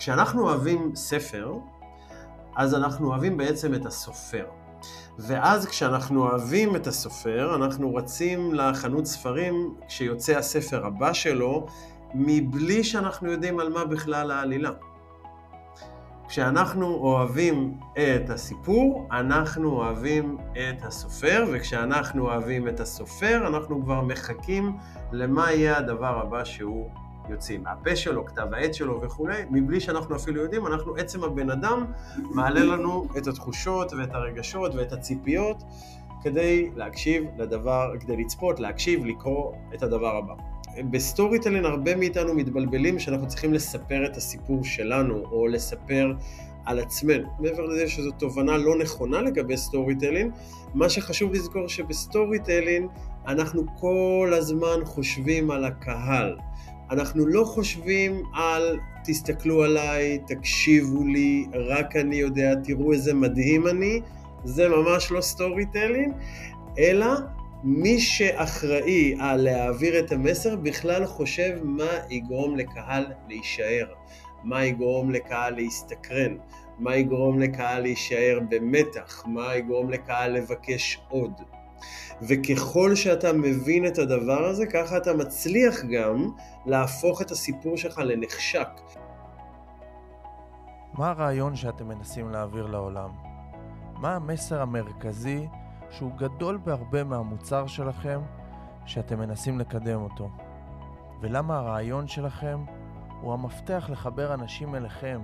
[0.00, 1.54] כשאנחנו אוהבים ספר,
[2.56, 4.46] אז אנחנו אוהבים בעצם את הסופר.
[5.18, 11.66] ואז כשאנחנו אוהבים את הסופר, אנחנו רצים לחנות ספרים כשיוצא הספר הבא שלו,
[12.14, 14.70] מבלי שאנחנו יודעים על מה בכלל העלילה.
[16.28, 24.76] כשאנחנו אוהבים את הסיפור, אנחנו אוהבים את הסופר, וכשאנחנו אוהבים את הסופר, אנחנו כבר מחכים
[25.12, 26.90] למה יהיה הדבר הבא שהוא
[27.30, 31.86] יוציא מהפה שלו, כתב העת שלו וכולי, מבלי שאנחנו אפילו יודעים, אנחנו, עצם הבן אדם,
[32.16, 35.62] מעלה לנו את התחושות ואת הרגשות ואת הציפיות
[36.22, 40.34] כדי להקשיב לדבר, כדי לצפות, להקשיב, לקרוא את הדבר הבא.
[40.90, 46.12] ב-storytelling הרבה מאיתנו מתבלבלים שאנחנו צריכים לספר את הסיפור שלנו, או לספר
[46.64, 47.28] על עצמנו.
[47.38, 50.30] מעבר לזה שזו תובנה לא נכונה לגבי storytelling,
[50.74, 52.88] מה שחשוב לזכור שב-storytelling
[53.26, 56.36] אנחנו כל הזמן חושבים על הקהל.
[56.90, 64.00] אנחנו לא חושבים על תסתכלו עליי, תקשיבו לי, רק אני יודע, תראו איזה מדהים אני,
[64.44, 66.12] זה ממש לא storytelling,
[66.78, 67.06] אלא
[67.64, 73.86] מי שאחראי על להעביר את המסר בכלל חושב מה יגרום לקהל להישאר,
[74.44, 76.36] מה יגרום לקהל להסתקרן,
[76.78, 81.32] מה יגרום לקהל להישאר במתח, מה יגרום לקהל לבקש עוד.
[82.22, 86.30] וככל שאתה מבין את הדבר הזה, ככה אתה מצליח גם
[86.66, 88.68] להפוך את הסיפור שלך לנחשק.
[90.94, 93.10] מה הרעיון שאתם מנסים להעביר לעולם?
[93.96, 95.46] מה המסר המרכזי
[95.90, 98.20] שהוא גדול בהרבה מהמוצר שלכם
[98.86, 100.30] שאתם מנסים לקדם אותו?
[101.20, 102.64] ולמה הרעיון שלכם
[103.20, 105.20] הוא המפתח לחבר אנשים אליכם,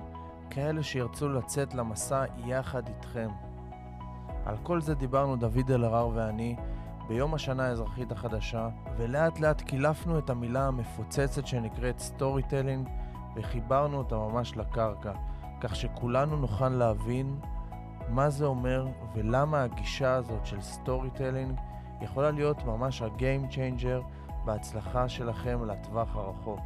[0.51, 3.29] כאלה שירצו לצאת למסע יחד איתכם.
[4.47, 6.57] על כל זה דיברנו דוד אלהרר ואני
[7.09, 12.89] ביום השנה האזרחית החדשה, ולאט לאט קילפנו את המילה המפוצצת שנקראת storytelling
[13.37, 15.13] וחיברנו אותה ממש לקרקע,
[15.61, 17.41] כך שכולנו נוכל להבין
[18.09, 21.59] מה זה אומר ולמה הגישה הזאת של storytelling
[22.01, 24.03] יכולה להיות ממש ה-game changer
[24.45, 26.61] בהצלחה שלכם לטווח הרחוק.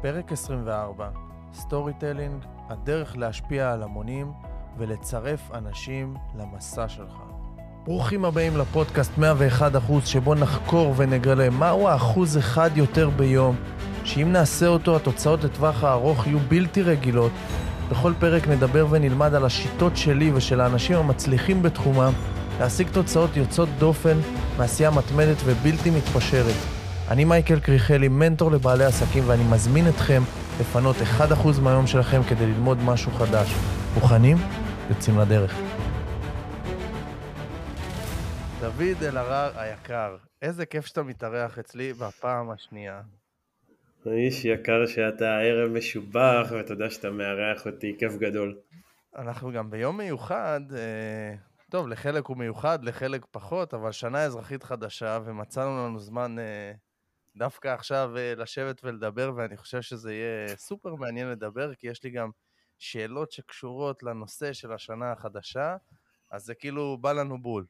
[0.00, 1.10] פרק 24,
[1.52, 4.32] storytelling, הדרך להשפיע על המונים
[4.78, 7.14] ולצרף אנשים למסע שלך.
[7.84, 9.22] ברוכים הבאים לפודקאסט 101%
[10.04, 13.56] שבו נחקור ונגלה מהו האחוז אחד יותר ביום,
[14.04, 17.32] שאם נעשה אותו התוצאות לטווח הארוך יהיו בלתי רגילות.
[17.90, 22.12] בכל פרק נדבר ונלמד על השיטות שלי ושל האנשים המצליחים בתחומם
[22.60, 24.16] להשיג תוצאות יוצאות דופן
[24.58, 26.54] מעשייה מתמדת ובלתי מתפשרת.
[27.10, 30.22] אני מייקל קריכלי, מנטור לבעלי עסקים, ואני מזמין אתכם
[30.60, 33.54] לפנות 1% מהיום שלכם כדי ללמוד משהו חדש.
[34.00, 34.36] מוכנים?
[34.90, 35.54] יוצאים לדרך.
[38.60, 43.00] דוד אלהרר היקר, איזה כיף שאתה מתארח אצלי בפעם השנייה.
[44.06, 48.58] איש יקר שאתה ערב משובח, ואתה יודע שאתה מארח אותי, כיף גדול.
[49.16, 51.34] אנחנו גם ביום מיוחד, אה,
[51.70, 56.72] טוב, לחלק הוא מיוחד, לחלק פחות, אבל שנה אזרחית חדשה, ומצאנו לנו זמן אה,
[57.36, 62.10] דווקא עכשיו אה, לשבת ולדבר, ואני חושב שזה יהיה סופר מעניין לדבר, כי יש לי
[62.10, 62.30] גם
[62.78, 65.76] שאלות שקשורות לנושא של השנה החדשה,
[66.30, 67.64] אז זה כאילו בא לנו בול.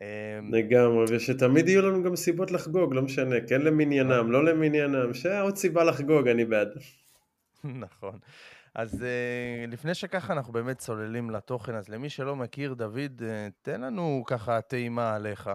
[0.00, 5.56] אמ, לגמרי, ושתמיד יהיו לנו גם סיבות לחגוג, לא משנה, כן למניינם, לא למניינם, שעוד
[5.56, 6.68] סיבה לחגוג, אני בעד.
[7.84, 8.18] נכון.
[8.74, 13.80] אז אה, לפני שככה אנחנו באמת צוללים לתוכן, אז למי שלא מכיר, דוד, אה, תן
[13.80, 15.50] לנו ככה טעימה עליך.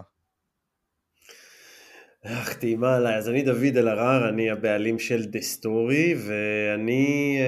[2.24, 3.16] אך, טעימה עליי.
[3.16, 7.38] אז אני דוד אלהרר, אני הבעלים של The Story, ואני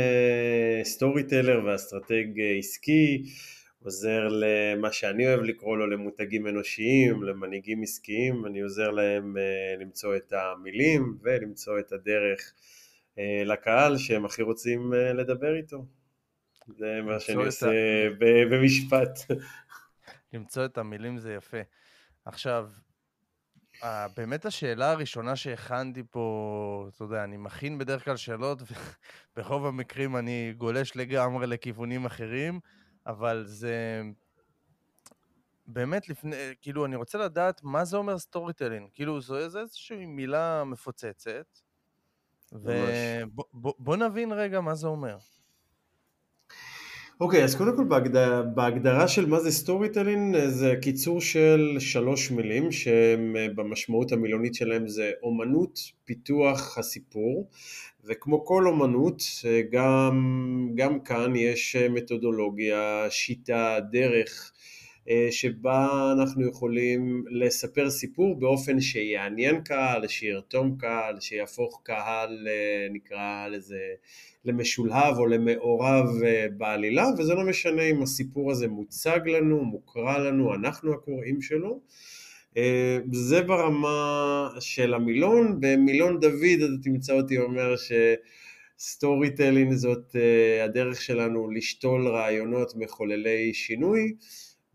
[0.82, 2.24] story uh, teller ואסטרטג
[2.58, 3.22] עסקי.
[3.84, 10.16] עוזר למה שאני אוהב לקרוא לו למותגים אנושיים, למנהיגים עסקיים, אני עוזר להם uh, למצוא
[10.16, 12.52] את המילים ולמצוא את הדרך
[13.14, 15.86] uh, לקהל שהם הכי רוצים uh, לדבר איתו.
[16.78, 17.70] זה מה שאני עושה ה...
[18.50, 19.18] במשפט.
[20.32, 21.60] למצוא את המילים זה יפה.
[22.24, 22.68] עכשיו,
[24.16, 28.62] באמת השאלה הראשונה שהכנתי פה, אתה יודע, אני מכין בדרך כלל שאלות,
[29.36, 32.60] וברוב המקרים אני גולש לגמרי לכיוונים אחרים.
[33.06, 34.02] אבל זה
[35.66, 38.88] באמת לפני, כאילו, אני רוצה לדעת מה זה אומר storytelling.
[38.94, 41.58] כאילו, זו איזושהי מילה מפוצצת,
[42.52, 45.18] ובוא נבין רגע מה זה אומר.
[47.20, 52.30] אוקיי, okay, אז קודם כל בהגדרה, בהגדרה של מה זה storytelling זה קיצור של שלוש
[52.30, 57.48] מילים שבמשמעות המילונית שלהם זה אומנות פיתוח הסיפור.
[58.04, 59.22] וכמו כל אומנות,
[59.72, 64.77] גם, גם כאן יש מתודולוגיה, שיטה, דרך אה,
[65.30, 73.80] שבה אנחנו יכולים לספר סיפור באופן שיעניין קהל, שירתום קהל, שיהפוך קהל, אה, נקרא לזה,
[74.44, 80.54] למשולהב או למעורב אה, בעלילה, וזה לא משנה אם הסיפור הזה מוצג לנו, מוקרא לנו,
[80.54, 81.80] אנחנו הקוראים שלו.
[83.12, 87.74] זה ברמה של המילון, במילון דוד אתה תמצא אותי אומר
[88.78, 90.16] ש storytelling זאת
[90.64, 94.14] הדרך שלנו לשתול רעיונות מחוללי שינוי.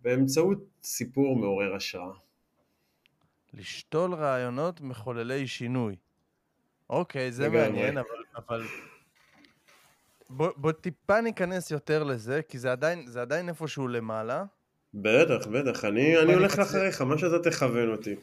[0.03, 2.13] באמצעות סיפור מעורר השראה.
[3.53, 5.95] לשתול רעיונות מחוללי שינוי.
[6.89, 8.07] אוקיי, זה מעניין, אבל...
[8.35, 8.63] אבל...
[10.29, 14.45] בוא, בוא טיפה ניכנס יותר לזה, כי זה עדיין, זה עדיין איפשהו למעלה.
[14.94, 18.15] בטח, בטח, אני, אני הולך אחריך, מה שאתה תכוון אותי.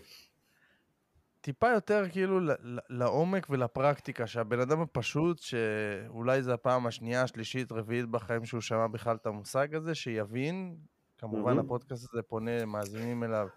[1.41, 2.41] טיפה יותר כאילו
[2.89, 9.17] לעומק ולפרקטיקה, שהבן אדם הפשוט, שאולי זו הפעם השנייה, השלישית, רביעית בחיים שהוא שמע בכלל
[9.17, 10.77] את המושג הזה, שיבין
[11.21, 11.61] כמובן mm-hmm.
[11.61, 13.49] הפודקאסט הזה פונה, מאזינים אליו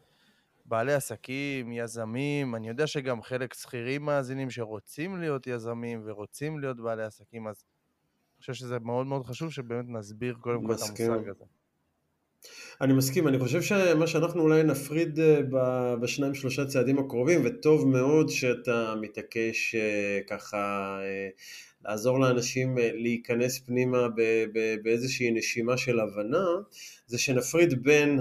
[0.65, 7.03] בעלי עסקים, יזמים, אני יודע שגם חלק שכירים מאזינים שרוצים להיות יזמים ורוצים להיות בעלי
[7.03, 7.63] עסקים, אז
[8.35, 11.43] אני חושב שזה מאוד מאוד חשוב שבאמת נסביר קודם כל את המושג הזה.
[12.81, 15.41] אני מסכים, אני חושב שמה שאנחנו אולי נפריד אה,
[16.01, 21.29] בשניים שלושה צעדים הקרובים, וטוב מאוד שאתה מתעקש אה, ככה אה,
[21.85, 24.07] לעזור לאנשים להיכנס פנימה
[24.83, 26.45] באיזושהי נשימה של הבנה,
[27.07, 28.19] זה שנפריד בין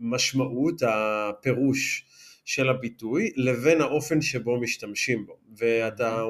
[0.00, 2.04] המשמעות, הפירוש
[2.44, 5.36] של הביטוי, לבין האופן שבו משתמשים בו.
[5.56, 6.24] ואתה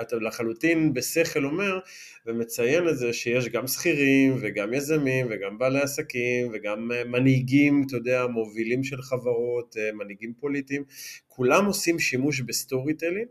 [0.00, 1.78] אתה לחלוטין בשכל אומר
[2.26, 7.96] ומציין את זה שיש גם שכירים וגם יזמים וגם בעלי עסקים וגם אה, מנהיגים, אתה
[7.96, 10.84] יודע, מובילים של חברות, אה, מנהיגים פוליטיים,
[11.26, 13.28] כולם עושים שימוש ב storytelling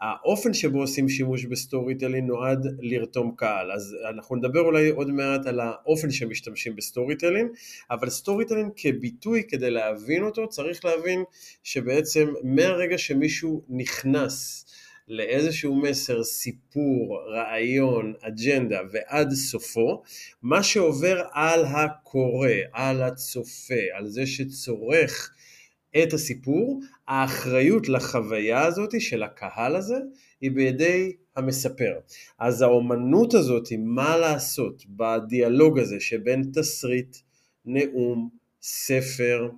[0.00, 5.46] האופן שבו עושים שימוש ב storytelling נועד לרתום קהל, אז אנחנו נדבר אולי עוד מעט
[5.46, 7.50] על האופן שמשתמשים ב storytelling,
[7.90, 11.24] אבל storytelling כביטוי כדי להבין אותו צריך להבין
[11.62, 14.66] שבעצם מהרגע שמישהו נכנס
[15.08, 20.02] לאיזשהו מסר, סיפור, רעיון, אג'נדה ועד סופו,
[20.42, 25.35] מה שעובר על הקורא, על הצופה, על זה שצורך
[26.02, 29.96] את הסיפור, האחריות לחוויה הזאת של הקהל הזה
[30.40, 31.92] היא בידי המספר.
[32.38, 37.16] אז האומנות הזאת, מה לעשות בדיאלוג הזה שבין תסריט,
[37.64, 38.28] נאום,
[38.62, 39.48] ספר,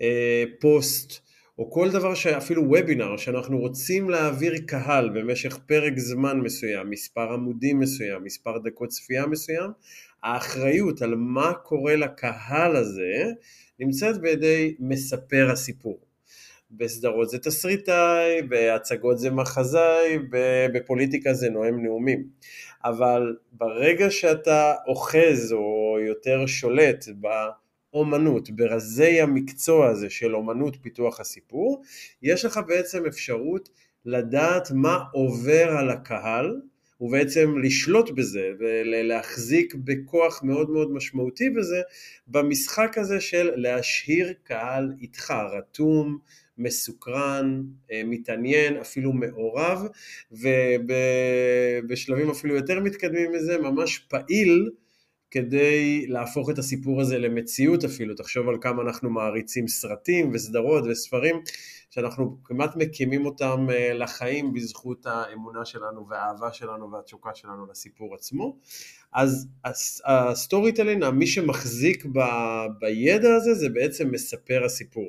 [0.00, 1.20] אה, פוסט,
[1.58, 7.78] או כל דבר שאפילו וובינר שאנחנו רוצים להעביר קהל במשך פרק זמן מסוים, מספר עמודים
[7.80, 9.70] מסוים, מספר דקות צפייה מסוים,
[10.22, 13.24] האחריות על מה קורה לקהל הזה
[13.80, 15.98] נמצאת בידי מספר הסיפור.
[16.70, 20.18] בסדרות זה תסריטאי, בהצגות זה מחזאי,
[20.74, 22.24] בפוליטיקה זה נואם נאומים.
[22.84, 27.26] אבל ברגע שאתה אוחז או יותר שולט ב...
[27.94, 31.82] אומנות, ברזי המקצוע הזה של אומנות פיתוח הסיפור,
[32.22, 33.68] יש לך בעצם אפשרות
[34.04, 36.60] לדעת מה עובר על הקהל
[37.00, 41.80] ובעצם לשלוט בזה ולהחזיק בכוח מאוד מאוד משמעותי בזה
[42.28, 46.18] במשחק הזה של להשאיר קהל איתך רתום,
[46.58, 47.62] מסוקרן,
[47.92, 49.86] אה, מתעניין, אפילו מעורב
[50.32, 54.70] ובשלבים אפילו יותר מתקדמים מזה ממש פעיל
[55.30, 61.36] כדי להפוך את הסיפור הזה למציאות אפילו, תחשוב על כמה אנחנו מעריצים סרטים וסדרות וספרים
[61.90, 68.56] שאנחנו כמעט מקימים אותם אה, לחיים בזכות האמונה שלנו והאהבה שלנו והתשוקה שלנו לסיפור עצמו.
[69.12, 69.48] אז
[70.04, 72.20] ה storytelling, מי שמחזיק ב,
[72.80, 75.08] בידע הזה זה בעצם מספר הסיפור.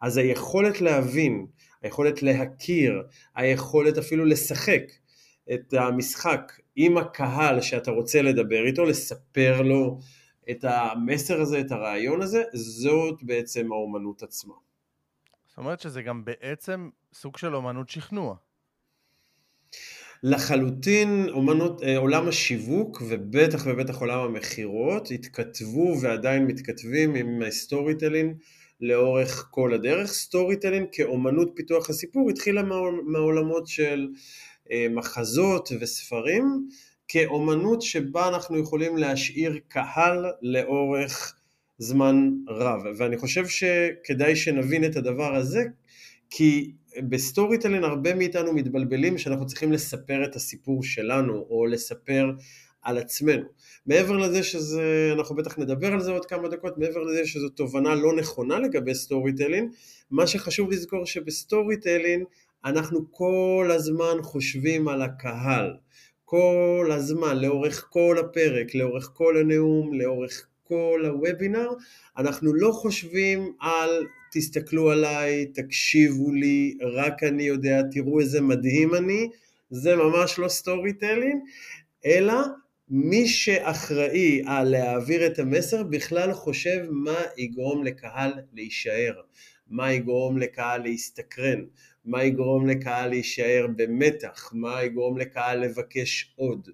[0.00, 1.46] אז היכולת להבין,
[1.82, 3.02] היכולת להכיר,
[3.36, 4.82] היכולת אפילו לשחק
[5.54, 9.98] את המשחק עם הקהל שאתה רוצה לדבר איתו, לספר לו
[10.50, 14.65] את המסר הזה, את הרעיון הזה, זאת בעצם האומנות עצמה.
[15.56, 18.36] זאת אומרת שזה גם בעצם סוג של אומנות שכנוע.
[20.22, 28.36] לחלוטין אומנות, אה, עולם השיווק ובטח ובטח עולם המכירות התכתבו ועדיין מתכתבים עם storytelling
[28.80, 30.10] לאורך כל הדרך.
[30.10, 32.62] storytelling כאומנות פיתוח הסיפור התחילה
[33.06, 34.08] מהעולמות של
[34.70, 36.68] אה, מחזות וספרים
[37.08, 41.35] כאומנות שבה אנחנו יכולים להשאיר קהל לאורך
[41.78, 42.82] זמן רב.
[42.98, 45.64] ואני חושב שכדאי שנבין את הדבר הזה,
[46.30, 46.72] כי
[47.08, 52.30] ב storytelling הרבה מאיתנו מתבלבלים שאנחנו צריכים לספר את הסיפור שלנו, או לספר
[52.82, 53.44] על עצמנו.
[53.86, 57.94] מעבר לזה שזה, אנחנו בטח נדבר על זה עוד כמה דקות, מעבר לזה שזו תובנה
[57.94, 59.70] לא נכונה לגבי סטורי טלין,
[60.10, 62.24] מה שחשוב לזכור שבסטורי טלין
[62.64, 65.76] אנחנו כל הזמן חושבים על הקהל,
[66.24, 71.68] כל הזמן, לאורך כל הפרק, לאורך כל הנאום, לאורך כל הוובינר,
[72.18, 79.28] אנחנו לא חושבים על תסתכלו עליי, תקשיבו לי, רק אני יודע, תראו איזה מדהים אני,
[79.70, 81.42] זה ממש לא storytelling,
[82.06, 82.34] אלא
[82.88, 89.20] מי שאחראי על להעביר את המסר בכלל חושב מה יגרום לקהל להישאר,
[89.68, 91.64] מה יגרום לקהל להסתקרן,
[92.04, 96.68] מה יגרום לקהל להישאר במתח, מה יגרום לקהל לבקש עוד.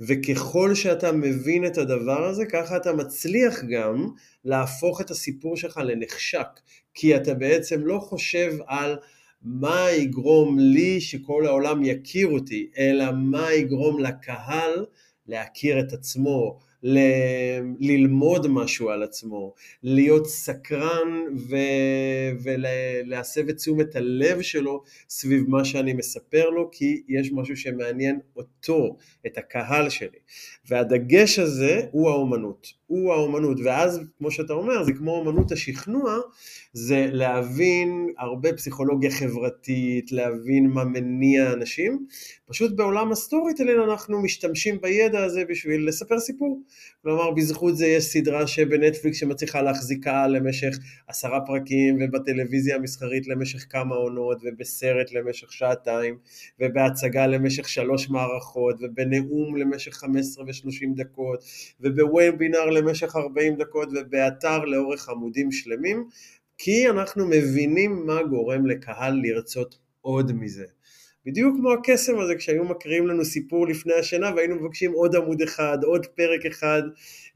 [0.00, 4.08] וככל שאתה מבין את הדבר הזה, ככה אתה מצליח גם
[4.44, 6.48] להפוך את הסיפור שלך לנחשק,
[6.94, 8.96] כי אתה בעצם לא חושב על
[9.42, 14.86] מה יגרום לי שכל העולם יכיר אותי, אלא מה יגרום לקהל
[15.26, 24.42] להכיר את עצמו, ל- ללמוד משהו על עצמו, להיות סקרן ו- ולהסב את תשומת הלב
[24.42, 30.18] שלו סביב מה שאני מספר לו, כי יש משהו שמעניין אותו, את הקהל שלי.
[30.68, 36.18] והדגש הזה הוא האומנות, הוא האומנות, ואז כמו שאתה אומר, זה כמו אומנות השכנוע,
[36.72, 42.06] זה להבין הרבה פסיכולוגיה חברתית, להבין מה מניע אנשים,
[42.46, 46.62] פשוט בעולם ה storytelling אנחנו משתמשים בידע הזה בשביל לספר סיפור.
[47.02, 53.66] כלומר, בזכות זה יש סדרה שבנטפליקס שמצליחה להחזיק קהל למשך עשרה פרקים, ובטלוויזיה המסחרית למשך
[53.70, 56.18] כמה עונות, ובסרט למשך שעתיים,
[56.60, 61.44] ובהצגה למשך שלוש מערכות, ובנאום למשך 15 ו-30 דקות,
[61.80, 66.08] ובוובינר למשך 40 דקות, ובאתר לאורך עמודים שלמים,
[66.58, 70.64] כי אנחנו מבינים מה גורם לקהל לרצות עוד מזה.
[71.28, 75.78] בדיוק כמו הקסם הזה כשהיו מקריאים לנו סיפור לפני השינה והיינו מבקשים עוד עמוד אחד,
[75.82, 76.82] עוד פרק אחד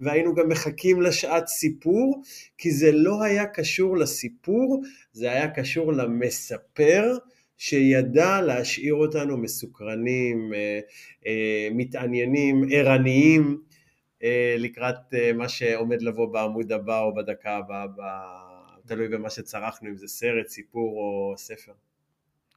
[0.01, 2.23] והיינו גם מחכים לשעת סיפור
[2.59, 4.83] כי זה לא היה קשור לסיפור,
[5.13, 7.17] זה היה קשור למספר
[7.57, 10.81] שידע להשאיר אותנו מסוקרנים, אה,
[11.27, 13.59] אה, מתעניינים, ערניים
[14.23, 17.89] אה, לקראת מה שעומד לבוא בעמוד הבא או בדקה הבאה,
[18.87, 21.73] תלוי במה שצרכנו, אם זה סרט, סיפור או ספר.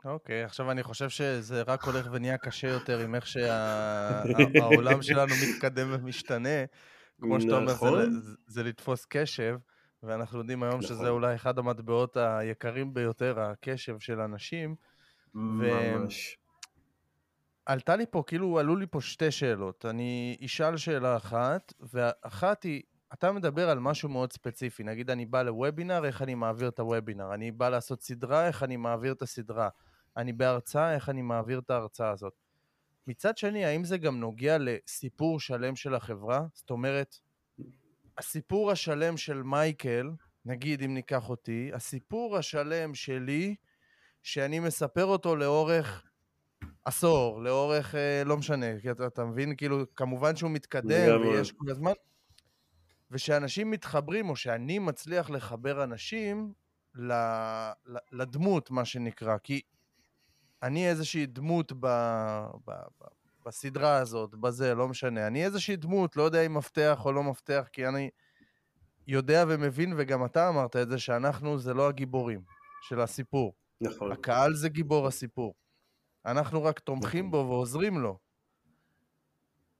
[0.05, 5.13] אוקיי, okay, עכשיו אני חושב שזה רק הולך ונהיה קשה יותר עם איך שהעולם שה,
[5.13, 6.65] שלנו מתקדם ומשתנה.
[7.21, 8.11] כמו שאתה אומר, זה, נכון.
[8.11, 9.57] זה, זה לתפוס קשב,
[10.03, 10.95] ואנחנו יודעים היום נכון.
[10.97, 14.75] שזה אולי אחד המטבעות היקרים ביותר, הקשב של אנשים.
[15.33, 16.37] ממש.
[17.65, 19.85] עלתה לי פה, כאילו עלו לי פה שתי שאלות.
[19.85, 22.81] אני אשאל שאלה אחת, ואחת היא,
[23.13, 27.33] אתה מדבר על משהו מאוד ספציפי, נגיד אני בא לוובינר, איך אני מעביר את הוובינר,
[27.33, 29.69] אני בא לעשות סדרה, איך אני מעביר את הסדרה.
[30.17, 32.33] אני בהרצאה, איך אני מעביר את ההרצאה הזאת.
[33.07, 36.45] מצד שני, האם זה גם נוגע לסיפור שלם של החברה?
[36.53, 37.15] זאת אומרת,
[38.17, 40.11] הסיפור השלם של מייקל,
[40.45, 43.55] נגיד אם ניקח אותי, הסיפור השלם שלי,
[44.23, 46.03] שאני מספר אותו לאורך
[46.85, 51.71] עשור, לאורך, אה, לא משנה, כי אתה, אתה מבין, כאילו, כמובן שהוא מתקדם ויש כל
[51.71, 51.91] הזמן,
[53.11, 56.53] ושאנשים מתחברים, או שאני מצליח לחבר אנשים
[58.11, 59.61] לדמות, מה שנקרא, כי
[60.63, 61.85] אני איזושהי דמות ב,
[62.65, 63.05] ב, ב,
[63.45, 65.27] בסדרה הזאת, בזה, לא משנה.
[65.27, 68.09] אני איזושהי דמות, לא יודע אם מפתח או לא מפתח, כי אני
[69.07, 72.41] יודע ומבין, וגם אתה אמרת את זה, שאנחנו זה לא הגיבורים
[72.81, 73.53] של הסיפור.
[73.81, 74.11] נכון.
[74.11, 75.53] הקהל זה גיבור הסיפור.
[76.25, 77.31] אנחנו רק תומכים נכון.
[77.31, 78.24] בו ועוזרים לו.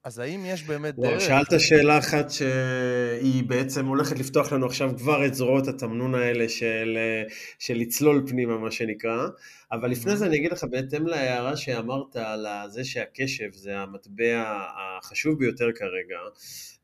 [0.06, 1.22] אז האם יש באמת דרך...
[1.22, 6.98] שאלת שאלה אחת שהיא בעצם הולכת לפתוח לנו עכשיו כבר את זרועות התמנון האלה של,
[7.60, 9.28] של לצלול פנימה, מה שנקרא,
[9.72, 10.18] אבל לפני.
[10.18, 16.18] זה אני אגיד לך, בהתאם להערה שאמרת על זה שהקשב זה המטבע החשוב ביותר כרגע,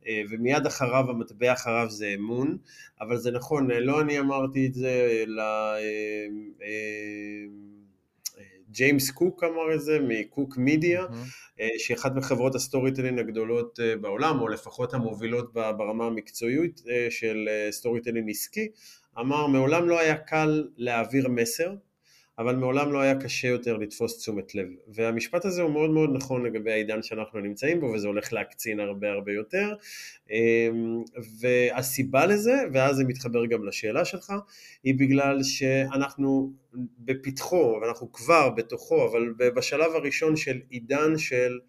[0.07, 2.57] אה, ומיד אחריו, המטבע אחריו זה אמון,
[3.01, 5.43] אבל זה נכון, לא אני אמרתי את זה, אלא...
[8.71, 11.61] אה, אה, ג'יימס קוק אמר את זה, מקוק מידיה, mm-hmm.
[11.77, 17.49] שהיא אחת מחברות ה storytelling הגדולות אה, בעולם, או לפחות המובילות ברמה המקצועית אה, של
[17.71, 18.67] storytelling עסקי,
[19.19, 21.73] אמר מעולם לא היה קל להעביר מסר,
[22.39, 24.67] אבל מעולם לא היה קשה יותר לתפוס תשומת לב.
[24.87, 29.11] והמשפט הזה הוא מאוד מאוד נכון לגבי העידן שאנחנו נמצאים בו, וזה הולך להקצין הרבה
[29.11, 29.75] הרבה יותר.
[30.31, 31.03] אמ,
[31.39, 34.33] והסיבה לזה, ואז זה מתחבר גם לשאלה שלך,
[34.83, 36.53] היא בגלל שאנחנו
[36.99, 41.59] בפתחו, ואנחנו כבר בתוכו, אבל בשלב הראשון של עידן של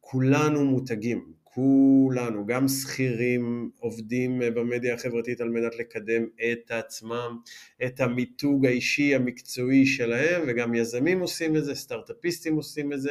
[0.00, 1.35] כולנו מותגים.
[1.56, 6.22] כולנו, גם שכירים עובדים במדיה החברתית על מנת לקדם
[6.52, 7.38] את עצמם,
[7.86, 13.10] את המיתוג האישי המקצועי שלהם, וגם יזמים עושים את זה, סטארט-אפיסטים עושים את זה.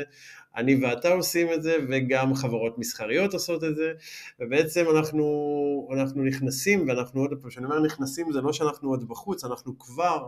[0.56, 3.92] אני ואתה עושים את זה, וגם חברות מסחריות עושות את זה,
[4.40, 9.44] ובעצם אנחנו, אנחנו נכנסים, ואנחנו עוד פעם, כשאני אומר נכנסים, זה לא שאנחנו עוד בחוץ,
[9.44, 10.28] אנחנו כבר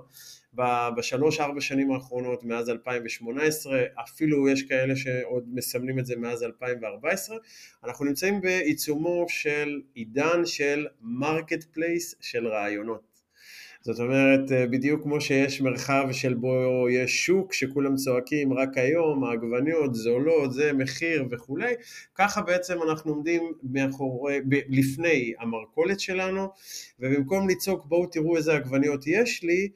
[0.98, 7.38] בשלוש-ארבע שנים האחרונות, מאז 2018, אפילו יש כאלה שעוד מסמנים את זה מאז 2014,
[7.84, 13.18] אנחנו נמצאים בעיצומו של עידן של marketplace של רעיונות.
[13.82, 19.24] זאת אומרת, אה, בדיוק כמו שיש מרחב של בו יש שוק שכולם צועקים רק היום,
[19.24, 21.74] העגבניות זולות, זה מחיר וכולי,
[22.16, 24.40] ככה בעצם אנחנו עומדים מאחורי,
[24.70, 26.48] לפני המרכולת שלנו,
[27.00, 29.70] ובמקום לצעוק בואו תראו איזה עגבניות יש לי,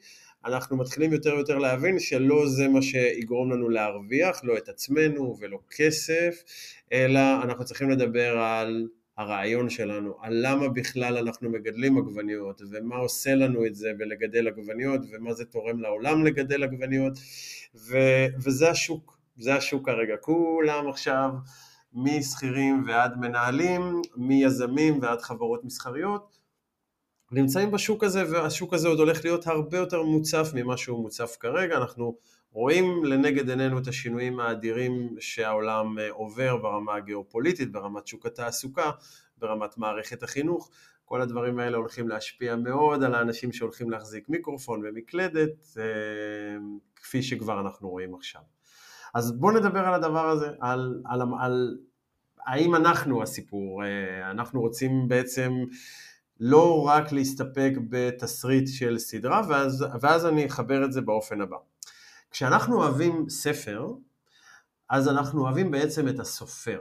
[0.44, 5.58] אנחנו מתחילים יותר ויותר להבין שלא זה מה שיגרום לנו להרוויח, לא את עצמנו ולא
[5.76, 6.42] כסף,
[6.92, 13.34] אלא אנחנו צריכים לדבר על הרעיון שלנו, על למה בכלל אנחנו מגדלים עגבניות ומה עושה
[13.34, 17.12] לנו את זה בלגדל עגבניות ומה זה תורם לעולם לגדל עגבניות
[17.74, 17.96] ו,
[18.44, 21.30] וזה השוק, זה השוק כרגע, כולם עכשיו
[21.94, 26.41] משכירים ועד מנהלים, מיזמים ועד חברות מסחריות
[27.32, 31.76] נמצאים בשוק הזה והשוק הזה עוד הולך להיות הרבה יותר מוצף ממה שהוא מוצף כרגע,
[31.76, 32.16] אנחנו
[32.52, 38.90] רואים לנגד עינינו את השינויים האדירים שהעולם אה, עובר ברמה הגיאופוליטית, ברמת שוק התעסוקה,
[39.38, 40.70] ברמת מערכת החינוך,
[41.04, 45.84] כל הדברים האלה הולכים להשפיע מאוד על האנשים שהולכים להחזיק מיקרופון ומקלדת, אה,
[46.96, 48.42] כפי שכבר אנחנו רואים עכשיו.
[49.14, 51.76] אז בואו נדבר על הדבר הזה, על, על, על
[52.46, 55.52] האם אנחנו הסיפור, אה, אנחנו רוצים בעצם
[56.40, 61.56] לא רק להסתפק בתסריט של סדרה, ואז, ואז אני אחבר את זה באופן הבא.
[62.30, 63.86] כשאנחנו אוהבים ספר,
[64.88, 66.80] אז אנחנו אוהבים בעצם את הסופר.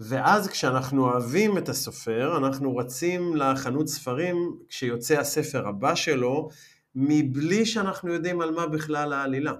[0.00, 4.36] ואז כשאנחנו אוהבים את הסופר, אנחנו רצים לחנות ספרים
[4.68, 6.48] כשיוצא הספר הבא שלו,
[6.94, 9.52] מבלי שאנחנו יודעים על מה בכלל העלילה.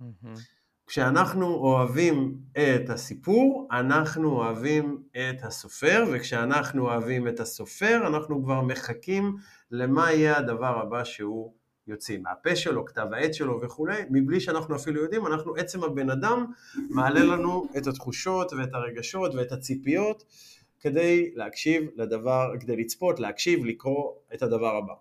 [0.00, 0.57] Mm-hmm.
[0.88, 9.36] כשאנחנו אוהבים את הסיפור, אנחנו אוהבים את הסופר, וכשאנחנו אוהבים את הסופר, אנחנו כבר מחכים
[9.70, 11.52] למה יהיה הדבר הבא שהוא
[11.86, 16.46] יוצאים מהפה שלו, כתב העת שלו וכולי, מבלי שאנחנו אפילו יודעים, אנחנו עצם הבן אדם
[16.90, 20.24] מעלה לנו את התחושות ואת הרגשות ואת הציפיות
[20.80, 24.94] כדי להקשיב לדבר, כדי לצפות, להקשיב, לקרוא את הדבר הבא.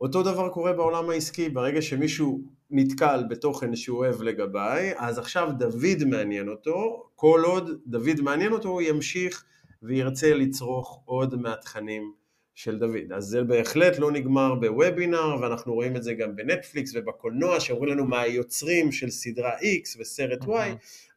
[0.00, 6.04] אותו דבר קורה בעולם העסקי, ברגע שמישהו נתקל בתוכן שהוא אוהב לגביי, אז עכשיו דוד
[6.06, 9.44] מעניין אותו, כל עוד דוד מעניין אותו הוא ימשיך
[9.82, 12.12] וירצה לצרוך עוד מהתכנים
[12.56, 13.12] של דוד.
[13.14, 18.04] אז זה בהחלט לא נגמר בוובינר, ואנחנו רואים את זה גם בנטפליקס ובקולנוע, שאומרים לנו
[18.04, 20.48] מה היוצרים של סדרה X וסרט Y,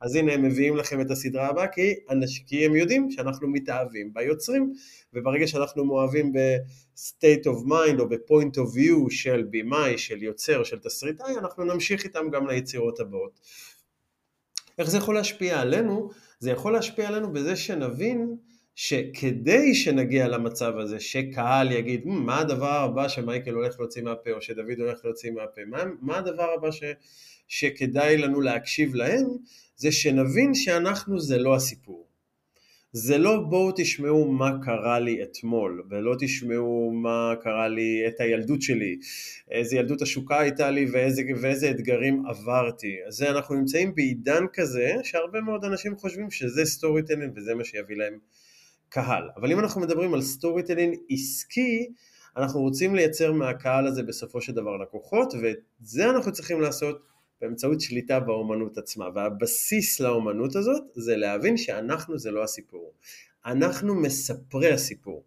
[0.02, 1.96] אז הנה הם מביאים לכם את הסדרה הבאה, כי,
[2.48, 4.74] כי הם יודעים שאנחנו מתאהבים ביוצרים,
[5.14, 6.34] וברגע שאנחנו מאוהבים
[7.00, 12.04] ב-state of mind או ב-point of view של בימאי, של יוצר, של תסריטאי, אנחנו נמשיך
[12.04, 13.40] איתם גם ליצירות הבאות.
[14.78, 16.10] איך זה יכול להשפיע עלינו?
[16.40, 18.36] זה יכול להשפיע עלינו בזה שנבין
[18.76, 24.80] שכדי שנגיע למצב הזה, שקהל יגיד, מה הדבר הבא שמייקל הולך להוציא מהפה, או שדוד
[24.80, 26.84] הולך להוציא מהפה, מה, מה הדבר הבא ש,
[27.48, 29.28] שכדאי לנו להקשיב להם,
[29.76, 32.09] זה שנבין שאנחנו זה לא הסיפור.
[32.94, 38.62] זה לא בואו תשמעו מה קרה לי אתמול, ולא תשמעו מה קרה לי את הילדות
[38.62, 39.00] שלי,
[39.52, 42.96] איזה ילדות עשוקה הייתה לי ואיזה, ואיזה אתגרים עברתי.
[43.08, 48.18] אז אנחנו נמצאים בעידן כזה, שהרבה מאוד אנשים חושבים שזה storytelling וזה מה שיביא להם
[48.90, 49.30] קהל.
[49.36, 51.88] אבל אם אנחנו מדברים על storytelling עסקי,
[52.38, 57.02] אנחנו רוצים לייצר מהקהל הזה בסופו של דבר לקוחות, ואת זה אנחנו צריכים לעשות
[57.42, 59.06] באמצעות שליטה באומנות עצמה.
[59.16, 62.94] והבסיס לאומנות הזאת זה להבין שאנחנו זה לא הסיפור.
[63.46, 65.24] אנחנו מספרי הסיפור.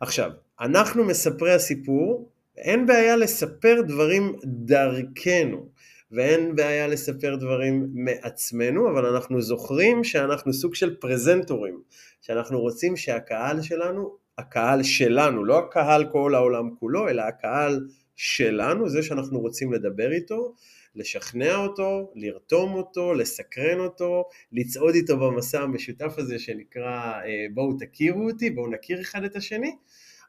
[0.00, 5.68] עכשיו, אנחנו מספרי הסיפור, אין בעיה לספר דברים דרכנו.
[6.12, 11.82] ואין בעיה לספר דברים מעצמנו, אבל אנחנו זוכרים שאנחנו סוג של פרזנטורים,
[12.20, 19.02] שאנחנו רוצים שהקהל שלנו, הקהל שלנו, לא הקהל כל העולם כולו, אלא הקהל שלנו, זה
[19.02, 20.54] שאנחנו רוצים לדבר איתו,
[20.98, 28.30] לשכנע אותו, לרתום אותו, לסקרן אותו, לצעוד איתו במסע המשותף הזה שנקרא אה, בואו תכירו
[28.30, 29.76] אותי, בואו נכיר אחד את השני,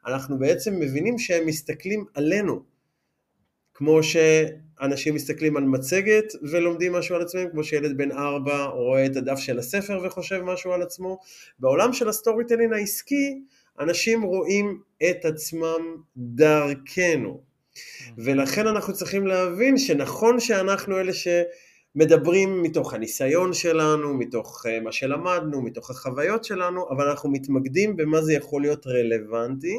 [0.06, 2.62] אנחנו בעצם מבינים שהם מסתכלים עלינו,
[3.74, 9.16] כמו שאנשים מסתכלים על מצגת ולומדים משהו על עצמם, כמו שילד בן ארבע רואה את
[9.16, 11.18] הדף של הספר וחושב משהו על עצמו.
[11.58, 13.42] בעולם של ה storytelling העסקי,
[13.80, 14.80] אנשים רואים
[15.10, 17.49] את עצמם דרכנו.
[18.18, 25.62] ולכן אנחנו צריכים להבין שנכון שאנחנו אלה שמדברים מתוך הניסיון שלנו, מתוך אה, מה שלמדנו,
[25.62, 29.78] מתוך החוויות שלנו, אבל אנחנו מתמקדים במה זה יכול להיות רלוונטי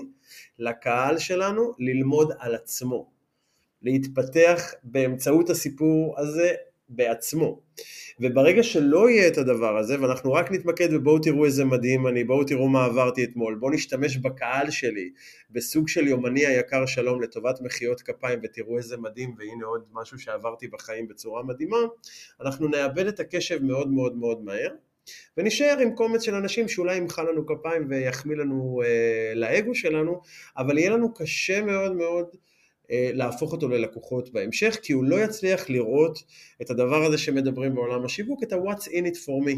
[0.60, 3.12] לקהל שלנו ללמוד על עצמו.
[3.82, 6.54] להתפתח באמצעות הסיפור הזה
[6.90, 7.60] בעצמו.
[8.22, 12.44] וברגע שלא יהיה את הדבר הזה, ואנחנו רק נתמקד ובואו תראו איזה מדהים אני, בואו
[12.44, 15.12] תראו מה עברתי אתמול, בואו נשתמש בקהל שלי
[15.52, 20.68] בסוג של יומני היקר שלום לטובת מחיאות כפיים ותראו איזה מדהים והנה עוד משהו שעברתי
[20.68, 21.78] בחיים בצורה מדהימה,
[22.42, 24.70] אנחנו נאבד את הקשב מאוד מאוד מאוד מהר.
[25.38, 30.22] ונשאר עם קומץ של אנשים שאולי ימחא לנו כפיים ויחמיא לנו אה, לאגו שלנו,
[30.58, 32.26] אבל יהיה לנו קשה מאוד מאוד
[32.92, 36.24] להפוך אותו ללקוחות בהמשך, כי הוא לא יצליח לראות
[36.62, 39.56] את הדבר הזה שמדברים בעולם השיווק, את ה-What's in it for me.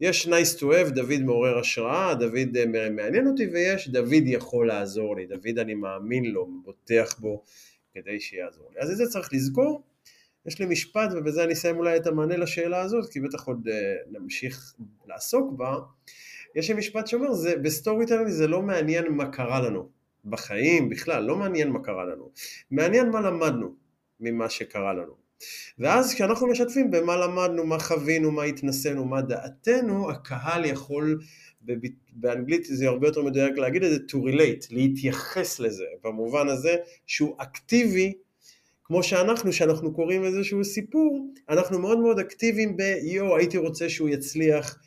[0.00, 5.16] יש nice to have, דוד מעורר השראה, דוד אה, מעניין אותי, ויש דוד יכול לעזור
[5.16, 7.42] לי, דוד אני מאמין לו, בוטח בו
[7.94, 8.80] כדי שיעזור לי.
[8.80, 9.82] אז את זה צריך לזכור.
[10.46, 14.18] יש לי משפט, ובזה אני אסיים אולי את המענה לשאלה הזאת, כי בטח עוד אה,
[14.18, 14.74] נמשיך
[15.06, 15.76] לעסוק בה.
[16.54, 17.28] יש לי משפט שאומר,
[17.62, 19.95] ב storytelling זה לא מעניין מה קרה לנו.
[20.26, 22.30] בחיים בכלל, לא מעניין מה קרה לנו,
[22.70, 23.74] מעניין מה למדנו
[24.20, 25.26] ממה שקרה לנו.
[25.78, 31.20] ואז כשאנחנו משתפים במה למדנו, מה חווינו, מה התנסינו, מה דעתנו, הקהל יכול,
[32.12, 37.34] באנגלית זה הרבה יותר מדויק להגיד את זה, to relate, להתייחס לזה, במובן הזה שהוא
[37.38, 38.14] אקטיבי,
[38.84, 44.78] כמו שאנחנו, שאנחנו קוראים איזשהו סיפור, אנחנו מאוד מאוד אקטיביים ביו, הייתי רוצה שהוא יצליח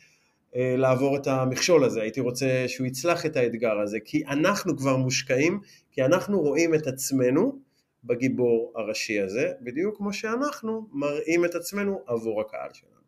[0.54, 5.60] לעבור את המכשול הזה, הייתי רוצה שהוא יצלח את האתגר הזה, כי אנחנו כבר מושקעים,
[5.90, 7.58] כי אנחנו רואים את עצמנו
[8.04, 13.00] בגיבור הראשי הזה, בדיוק כמו שאנחנו מראים את עצמנו עבור הקהל שלנו.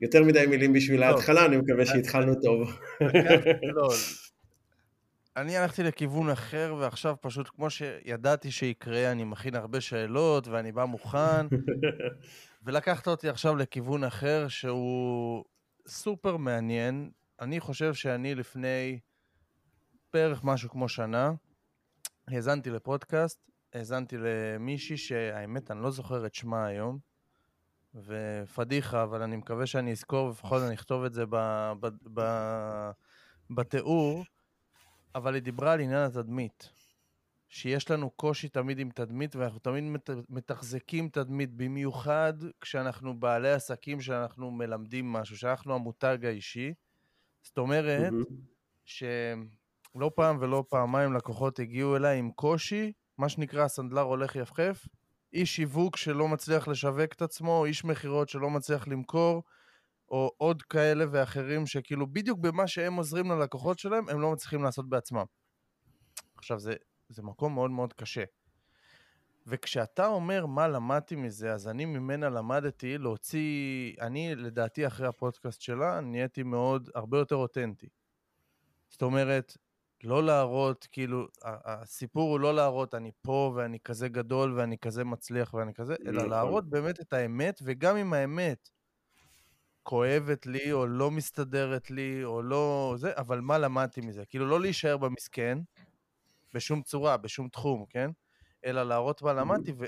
[0.00, 2.78] יותר מדי מילים בשביל ההתחלה, אני מקווה שהתחלנו טוב.
[3.76, 3.88] לא,
[5.36, 10.84] אני הלכתי לכיוון אחר, ועכשיו פשוט כמו שידעתי שיקרה, אני מכין הרבה שאלות, ואני בא
[10.84, 11.46] מוכן,
[12.64, 15.44] ולקחת אותי עכשיו לכיוון אחר שהוא
[15.88, 17.10] סופר מעניין.
[17.40, 19.00] אני חושב שאני לפני
[20.12, 21.32] בערך משהו כמו שנה,
[22.28, 26.98] האזנתי לפודקאסט, האזנתי למישהי שהאמת אני לא זוכר את שמה היום,
[27.94, 31.36] ופדיחה, אבל אני מקווה שאני אזכור, ובכל זאת אני אכתוב את זה ב,
[31.80, 32.20] ב, ב,
[33.50, 34.24] בתיאור,
[35.14, 36.70] אבל היא דיברה על עניין התדמית.
[37.48, 39.84] שיש לנו קושי תמיד עם תדמית, ואנחנו תמיד
[40.28, 46.74] מתחזקים תדמית, במיוחד כשאנחנו בעלי עסקים שאנחנו מלמדים משהו, שאנחנו המותג האישי.
[47.42, 48.34] זאת אומרת, mm-hmm.
[48.84, 54.86] שלא פעם ולא פעמיים לקוחות הגיעו אליי עם קושי, מה שנקרא הסנדלר הולך יפחף,
[55.32, 59.42] איש שיווק שלא מצליח לשווק את עצמו, איש מכירות שלא מצליח למכור,
[60.08, 64.88] או עוד כאלה ואחרים שכאילו בדיוק במה שהם עוזרים ללקוחות שלהם, הם לא מצליחים לעשות
[64.88, 65.24] בעצמם.
[66.36, 66.74] עכשיו, זה
[67.08, 68.24] זה מקום מאוד מאוד קשה.
[69.46, 76.00] וכשאתה אומר מה למדתי מזה, אז אני ממנה למדתי להוציא, אני לדעתי אחרי הפודקאסט שלה
[76.00, 77.88] נהייתי מאוד, הרבה יותר אותנטי.
[78.88, 79.56] זאת אומרת,
[80.04, 85.54] לא להראות, כאילו, הסיפור הוא לא להראות אני פה ואני כזה גדול ואני כזה מצליח
[85.54, 86.30] ואני כזה, אלא נכון.
[86.30, 88.68] להראות באמת את האמת, וגם אם האמת
[89.82, 94.24] כואבת לי או לא מסתדרת לי או לא זה, אבל מה למדתי מזה?
[94.24, 95.58] כאילו לא להישאר במסכן,
[96.54, 98.10] בשום צורה, בשום תחום, כן?
[98.64, 99.84] אלא להראות מה למדתי, ו...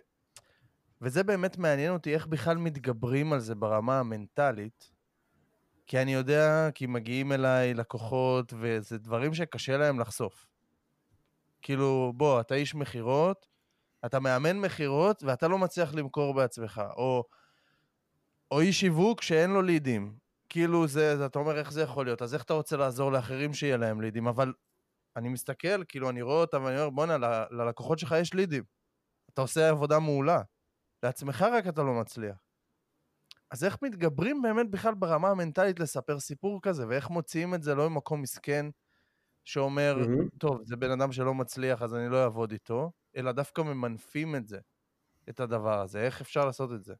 [1.00, 4.90] וזה באמת מעניין אותי איך בכלל מתגברים על זה ברמה המנטלית,
[5.86, 10.46] כי אני יודע, כי מגיעים אליי לקוחות, וזה דברים שקשה להם לחשוף.
[11.62, 13.46] כאילו, בוא, אתה איש מכירות,
[14.06, 17.24] אתה מאמן מכירות, ואתה לא מצליח למכור בעצמך, או,
[18.50, 20.16] או איש שיווק שאין לו לידים.
[20.48, 22.22] כאילו, זה, אתה אומר, איך זה יכול להיות?
[22.22, 24.26] אז איך אתה רוצה לעזור לאחרים שיהיה להם לידים?
[24.26, 24.52] אבל
[25.16, 27.16] אני מסתכל, כאילו, אני רואה אותם ואני אומר, בואנה,
[27.50, 28.62] ללקוחות שלך יש לידים.
[29.34, 30.42] אתה עושה עבודה מעולה.
[31.02, 32.36] לעצמך רק אתה לא מצליח.
[33.50, 37.90] אז איך מתגברים באמת בכלל ברמה המנטלית לספר סיפור כזה, ואיך מוציאים את זה לא
[37.90, 38.66] ממקום מסכן
[39.44, 40.38] שאומר, mm-hmm.
[40.38, 44.48] טוב, זה בן אדם שלא מצליח אז אני לא אעבוד איתו, אלא דווקא ממנפים את
[44.48, 44.58] זה,
[45.28, 46.00] את הדבר הזה.
[46.00, 46.94] איך אפשר לעשות את זה?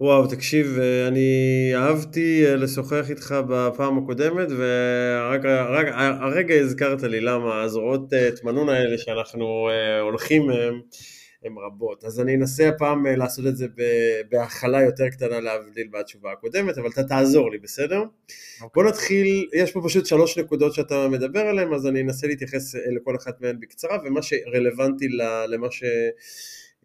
[0.00, 8.12] וואו, תקשיב, אה, אני אהבתי אה, לשוחח איתך בפעם הקודמת, והרגע הזכרת לי למה הזרועות
[8.12, 9.68] אה, תמנון האלה שאנחנו
[10.00, 10.80] הולכים מהם,
[11.44, 12.04] הן רבות.
[12.04, 13.66] אז אני אנסה הפעם לעשות את זה
[14.30, 18.00] בהכלה יותר קטנה להבדיל מהתשובה הקודמת, אבל אתה תעזור לי, בסדר?
[18.00, 18.62] Okay.
[18.62, 18.68] אוקיי.
[18.74, 23.16] בוא נתחיל, יש פה פשוט שלוש נקודות שאתה מדבר עליהן, אז אני אנסה להתייחס לכל
[23.16, 25.08] אחת מהן בקצרה, ומה שרלוונטי
[25.48, 25.84] למה ש...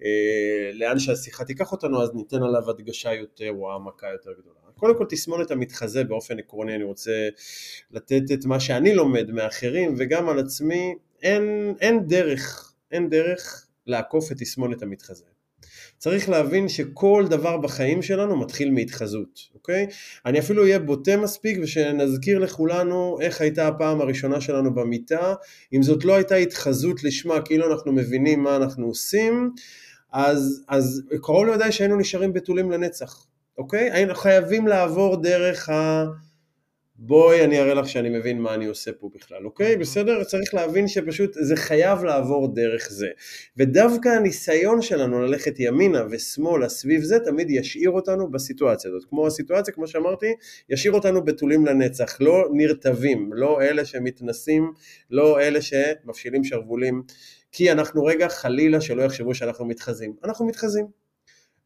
[0.04, 4.60] אה, לאן שהשיחה תיקח אותנו אז ניתן עליו הדגשה יותר או העמקה יותר גדולה.
[4.80, 7.30] קודם כל תסמונת המתחזה באופן עקרוני אני רוצה
[7.92, 14.32] לתת את מה שאני לומד מאחרים וגם על עצמי אין, אין דרך, אין דרך לעקוף
[14.32, 15.26] את תסמונת המתחזה.
[15.98, 19.88] צריך להבין שכל דבר בחיים שלנו מתחיל מהתחזות, אוקיי?
[20.26, 25.34] אני אפילו אהיה בוטה מספיק ושנזכיר לכולנו איך הייתה הפעם הראשונה שלנו במיטה,
[25.74, 29.52] אם זאת לא הייתה התחזות לשמה כאילו אנחנו מבינים מה אנחנו עושים,
[30.12, 33.26] אז, אז קרוב לוודאי שהיינו נשארים בתולים לנצח,
[33.58, 33.92] אוקיי?
[33.92, 36.06] היינו חייבים לעבור דרך ה...
[37.02, 39.78] בואי אני אראה לך שאני מבין מה אני עושה פה בכלל, אוקיי?
[39.78, 40.24] בסדר?
[40.24, 43.08] צריך להבין שפשוט זה חייב לעבור דרך זה.
[43.58, 49.10] ודווקא הניסיון שלנו ללכת ימינה ושמאלה סביב זה תמיד ישאיר אותנו בסיטואציה הזאת.
[49.10, 50.34] כמו הסיטואציה, כמו שאמרתי,
[50.70, 54.72] ישאיר אותנו בתולים לנצח, לא נרטבים, לא אלה שמתנסים,
[55.12, 57.04] לא אלה שמפשילים שרוולים,
[57.52, 60.14] כי אנחנו רגע חלילה שלא יחשבו שאנחנו מתחזים.
[60.24, 60.86] אנחנו מתחזים.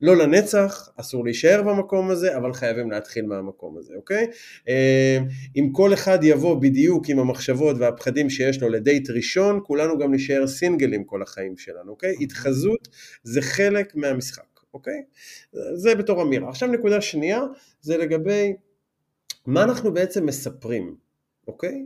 [0.03, 4.27] לא לנצח, אסור להישאר במקום הזה, אבל חייבים להתחיל מהמקום הזה, אוקיי?
[4.67, 5.17] אה,
[5.55, 10.47] אם כל אחד יבוא בדיוק עם המחשבות והפחדים שיש לו לדייט ראשון, כולנו גם נשאר
[10.47, 12.11] סינגלים כל החיים שלנו, אוקיי?
[12.11, 12.23] אוקיי.
[12.25, 12.87] התחזות
[13.23, 15.03] זה חלק מהמשחק, אוקיי?
[15.75, 16.49] זה בתור אמירה.
[16.49, 17.41] עכשיו נקודה שנייה,
[17.81, 18.53] זה לגבי
[19.45, 20.95] מה אנחנו בעצם מספרים,
[21.47, 21.85] אוקיי?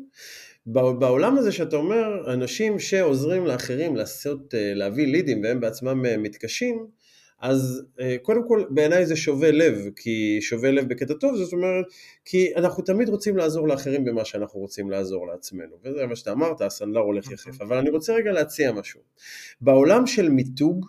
[0.68, 6.88] בעולם הזה שאתה אומר, אנשים שעוזרים לאחרים לעשות, אה, להביא לידים והם בעצמם אה, מתקשים,
[7.40, 11.86] אז אה, קודם כל בעיניי זה שובה לב, כי שובה לב בקטע טוב, זאת אומרת,
[12.26, 16.62] כי אנחנו תמיד רוצים לעזור לאחרים במה שאנחנו רוצים לעזור לעצמנו, וזה מה שאתה אמרת,
[16.62, 17.34] הסנדלר הולך נכון.
[17.34, 19.02] יחף, אבל אני רוצה רגע להציע משהו.
[19.62, 20.86] בעולם של מיתוג,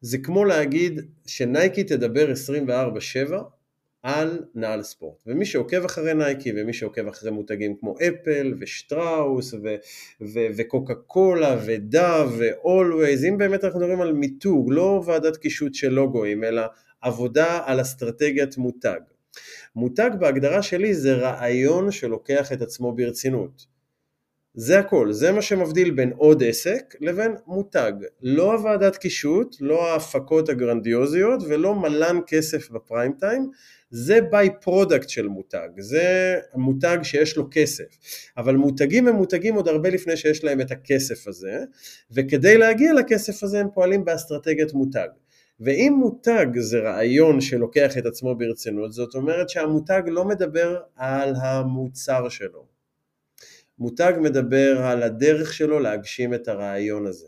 [0.00, 3.59] זה כמו להגיד שנייקי תדבר 24/7
[4.02, 5.22] על נעל ספורט.
[5.26, 9.76] ומי שעוקב אחרי נייקי ומי שעוקב אחרי מותגים כמו אפל ושטראוס ו-
[10.20, 15.88] ו- וקוקה קולה ודאב ואולווייז, אם באמת אנחנו מדברים על מיתוג, לא ועדת קישוט של
[15.88, 16.62] לוגוים, אלא
[17.00, 19.00] עבודה על אסטרטגיית מותג.
[19.76, 23.66] מותג בהגדרה שלי זה רעיון שלוקח את עצמו ברצינות.
[24.54, 27.92] זה הכל, זה מה שמבדיל בין עוד עסק לבין מותג.
[28.22, 33.50] לא הוועדת קישוט, לא ההפקות הגרנדיוזיות ולא מלאן כסף בפריים טיים,
[33.90, 37.84] זה by-product של מותג, זה מותג שיש לו כסף,
[38.36, 41.64] אבל מותגים הם מותגים עוד הרבה לפני שיש להם את הכסף הזה,
[42.10, 45.08] וכדי להגיע לכסף הזה הם פועלים באסטרטגיית מותג.
[45.60, 52.28] ואם מותג זה רעיון שלוקח את עצמו ברצינות, זאת אומרת שהמותג לא מדבר על המוצר
[52.28, 52.66] שלו.
[53.78, 57.26] מותג מדבר על הדרך שלו להגשים את הרעיון הזה.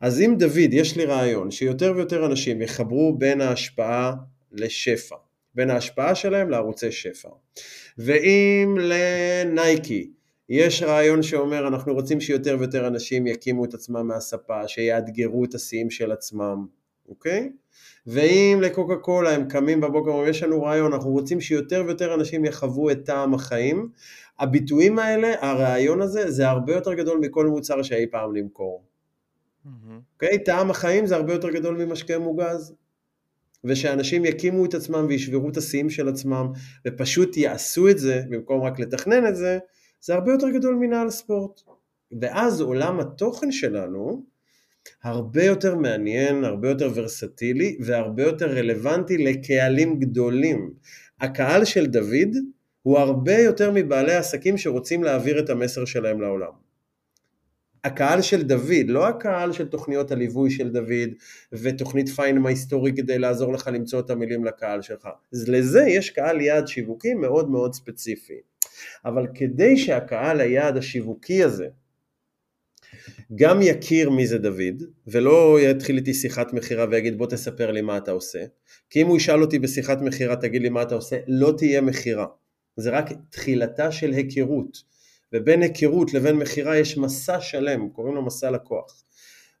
[0.00, 4.14] אז אם דוד, יש לי רעיון שיותר ויותר אנשים יחברו בין ההשפעה
[4.52, 5.16] לשפע,
[5.54, 7.28] בין ההשפעה שלהם לערוצי שפע.
[7.98, 10.10] ואם לנייקי
[10.48, 15.90] יש רעיון שאומר אנחנו רוצים שיותר ויותר אנשים יקימו את עצמם מהספה, שיאתגרו את השיאים
[15.90, 16.66] של עצמם,
[17.08, 17.52] אוקיי?
[18.06, 22.44] ואם לקוקה קולה הם קמים בבוקר ואומרים יש לנו רעיון, אנחנו רוצים שיותר ויותר אנשים
[22.44, 23.88] יחוו את טעם החיים,
[24.38, 28.84] הביטויים האלה, הרעיון הזה, זה הרבה יותר גדול מכל מוצר שאי פעם למכור.
[29.64, 30.28] אוקיי?
[30.28, 30.40] Mm-hmm.
[30.40, 30.44] Okay?
[30.44, 32.74] טעם החיים זה הרבה יותר גדול ממשקה מוגז.
[33.64, 36.46] ושאנשים יקימו את עצמם וישברו את השיאים של עצמם
[36.86, 39.58] ופשוט יעשו את זה במקום רק לתכנן את זה,
[40.00, 41.60] זה הרבה יותר גדול מנהל ספורט.
[42.20, 44.24] ואז עולם התוכן שלנו
[45.02, 50.72] הרבה יותר מעניין, הרבה יותר ורסטילי והרבה יותר רלוונטי לקהלים גדולים.
[51.20, 52.36] הקהל של דוד
[52.82, 56.69] הוא הרבה יותר מבעלי עסקים שרוצים להעביר את המסר שלהם לעולם.
[57.84, 61.10] הקהל של דוד, לא הקהל של תוכניות הליווי של דוד
[61.52, 65.08] ותוכנית פיינמה היסטורי כדי לעזור לך למצוא את המילים לקהל שלך.
[65.32, 68.40] אז לזה יש קהל יעד שיווקי מאוד מאוד ספציפי.
[69.04, 71.66] אבל כדי שהקהל היעד השיווקי הזה
[73.34, 77.96] גם יכיר מי זה דוד, ולא יתחיל איתי שיחת מכירה ויגיד בוא תספר לי מה
[77.96, 78.44] אתה עושה,
[78.90, 82.26] כי אם הוא ישאל אותי בשיחת מכירה תגיד לי מה אתה עושה, לא תהיה מכירה.
[82.76, 84.82] זה רק תחילתה של היכרות.
[85.32, 89.04] ובין היכרות לבין מכירה יש מסע שלם, קוראים לו מסע לקוח,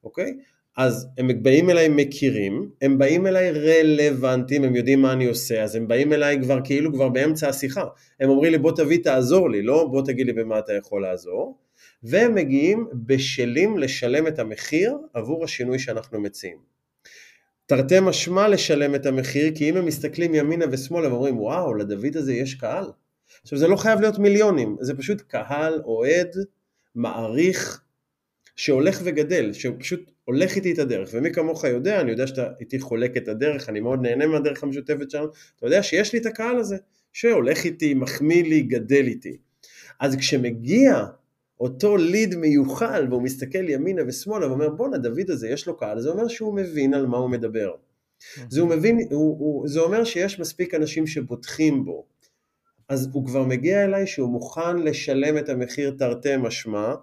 [0.04, 0.34] אוקיי?
[0.76, 5.74] אז הם באים אליי מכירים, הם באים אליי רלוונטיים, הם יודעים מה אני עושה, אז
[5.74, 7.84] הם באים אליי כבר כאילו כבר באמצע השיחה.
[8.20, 11.58] הם אומרים לי בוא תביא תעזור לי, לא בוא תגיד לי במה אתה יכול לעזור,
[12.02, 16.56] והם מגיעים בשלים לשלם את המחיר עבור השינוי שאנחנו מציעים.
[17.66, 22.34] תרתי משמע לשלם את המחיר, כי אם הם מסתכלים ימינה ושמאלה ואומרים וואו, לדוד הזה
[22.34, 22.84] יש קהל,
[23.42, 26.36] עכשיו זה לא חייב להיות מיליונים, זה פשוט קהל אוהד,
[26.94, 27.82] מעריך,
[28.56, 33.16] שהולך וגדל, שפשוט הולך איתי את הדרך, ומי כמוך יודע, אני יודע שאתה איתי חולק
[33.16, 36.76] את הדרך, אני מאוד נהנה מהדרך המשותפת שלנו, אתה יודע שיש לי את הקהל הזה,
[37.12, 39.36] שהולך איתי, מחמיא לי, גדל איתי.
[40.00, 41.06] אז כשמגיע
[41.60, 46.10] אותו ליד מיוחל והוא מסתכל ימינה ושמאלה ואומר בואנה דוד הזה יש לו קהל, זה
[46.10, 47.70] אומר שהוא מבין על מה הוא מדבר.
[48.48, 52.06] זה, הוא מבין, הוא, הוא, זה אומר שיש מספיק אנשים שבוטחים בו,
[52.90, 56.94] אז הוא כבר מגיע אליי שהוא מוכן לשלם את המחיר תרתי משמע,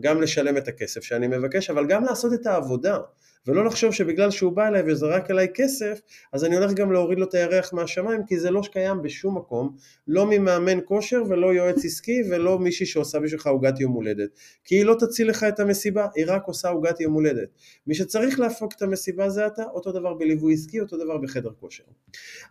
[0.00, 2.98] גם לשלם את הכסף שאני מבקש, אבל גם לעשות את העבודה.
[3.46, 6.00] ולא לחשוב שבגלל שהוא בא אליי וזרק עליי כסף,
[6.32, 9.76] אז אני הולך גם להוריד לו את הירח מהשמיים, כי זה לא קיים בשום מקום,
[10.08, 14.28] לא ממאמן כושר ולא יועץ עסקי ולא מישהי שעושה בשבילך עוגת יום הולדת,
[14.64, 17.48] כי היא לא תציל לך את המסיבה, היא רק עושה עוגת יום הולדת.
[17.86, 21.84] מי שצריך להפוק את המסיבה זה אתה, אותו דבר בליווי עסקי, אותו דבר בחדר כושר.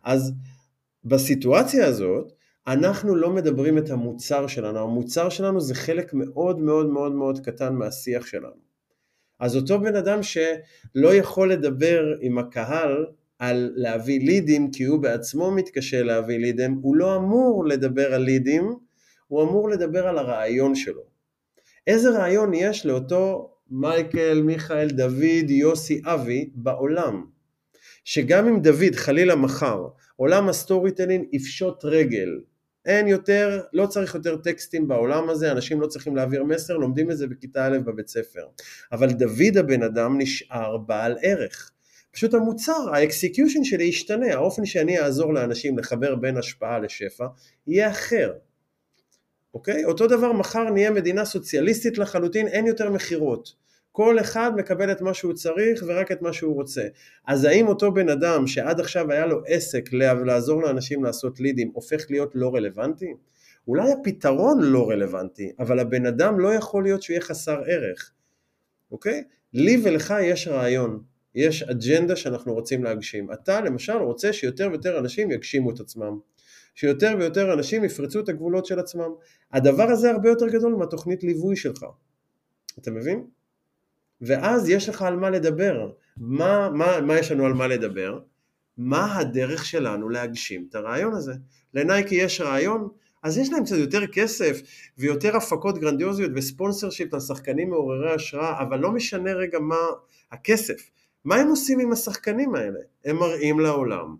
[0.03, 0.33] אז
[1.05, 2.33] בסיטואציה הזאת,
[2.67, 7.75] אנחנו לא מדברים את המוצר שלנו, המוצר שלנו זה חלק מאוד מאוד מאוד מאוד קטן
[7.75, 8.63] מהשיח שלנו.
[9.39, 13.05] אז אותו בן אדם שלא יכול לדבר עם הקהל
[13.39, 18.75] על להביא לידים כי הוא בעצמו מתקשה להביא לידים, הוא לא אמור לדבר על לידים,
[19.27, 21.01] הוא אמור לדבר על הרעיון שלו.
[21.87, 27.25] איזה רעיון יש לאותו מייקל, מיכאל, דוד, יוסי, אבי בעולם?
[28.03, 32.29] שגם אם דוד חלילה מחר עולם ה storytelling יפשוט רגל
[32.85, 37.17] אין יותר, לא צריך יותר טקסטים בעולם הזה, אנשים לא צריכים להעביר מסר, לומדים את
[37.17, 38.45] זה בכיתה א' בבית ספר.
[38.91, 41.71] אבל דוד הבן אדם נשאר בעל ערך.
[42.11, 47.25] פשוט המוצר, ה execution שלי ישתנה, האופן שאני אעזור לאנשים לחבר בין השפעה לשפע,
[47.67, 48.33] יהיה אחר.
[49.53, 49.85] אוקיי?
[49.85, 53.62] אותו דבר מחר נהיה מדינה סוציאליסטית לחלוטין, אין יותר מכירות.
[53.95, 56.83] כל אחד מקבל את מה שהוא צריך ורק את מה שהוא רוצה.
[57.27, 59.89] אז האם אותו בן אדם שעד עכשיו היה לו עסק
[60.25, 63.13] לעזור לאנשים לעשות לידים הופך להיות לא רלוונטי?
[63.67, 68.11] אולי הפתרון לא רלוונטי, אבל הבן אדם לא יכול להיות שהוא יהיה חסר ערך,
[68.91, 69.23] אוקיי?
[69.53, 71.03] לי ולך יש רעיון,
[71.35, 73.31] יש אג'נדה שאנחנו רוצים להגשים.
[73.31, 76.19] אתה למשל רוצה שיותר ויותר אנשים יגשימו את עצמם.
[76.75, 79.09] שיותר ויותר אנשים יפרצו את הגבולות של עצמם.
[79.51, 81.85] הדבר הזה הרבה יותר גדול מהתוכנית ליווי שלך.
[82.79, 83.25] אתה מבין?
[84.25, 85.89] ואז יש לך על מה לדבר.
[86.17, 88.19] מה, מה, מה יש לנו על מה לדבר?
[88.77, 91.33] מה הדרך שלנו להגשים את הרעיון הזה?
[91.73, 92.89] לנייקי יש רעיון,
[93.23, 94.61] אז יש להם קצת יותר כסף
[94.97, 99.75] ויותר הפקות גרנדיוזיות וספונסר שיפ לשחקנים מעוררי השראה, אבל לא משנה רגע מה
[100.31, 100.89] הכסף.
[101.25, 102.79] מה הם עושים עם השחקנים האלה?
[103.05, 104.15] הם מראים לעולם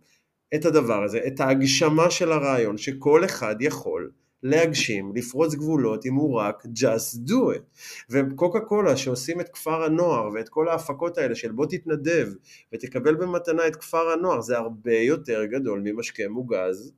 [0.56, 4.12] את הדבר הזה, את ההגשמה של הרעיון שכל אחד יכול
[4.44, 7.80] להגשים, לפרוץ גבולות אם הוא רק just do it.
[8.10, 12.28] וקוקה קולה שעושים את כפר הנוער ואת כל ההפקות האלה של בוא תתנדב
[12.74, 16.94] ותקבל במתנה את כפר הנוער זה הרבה יותר גדול ממשקה מוגז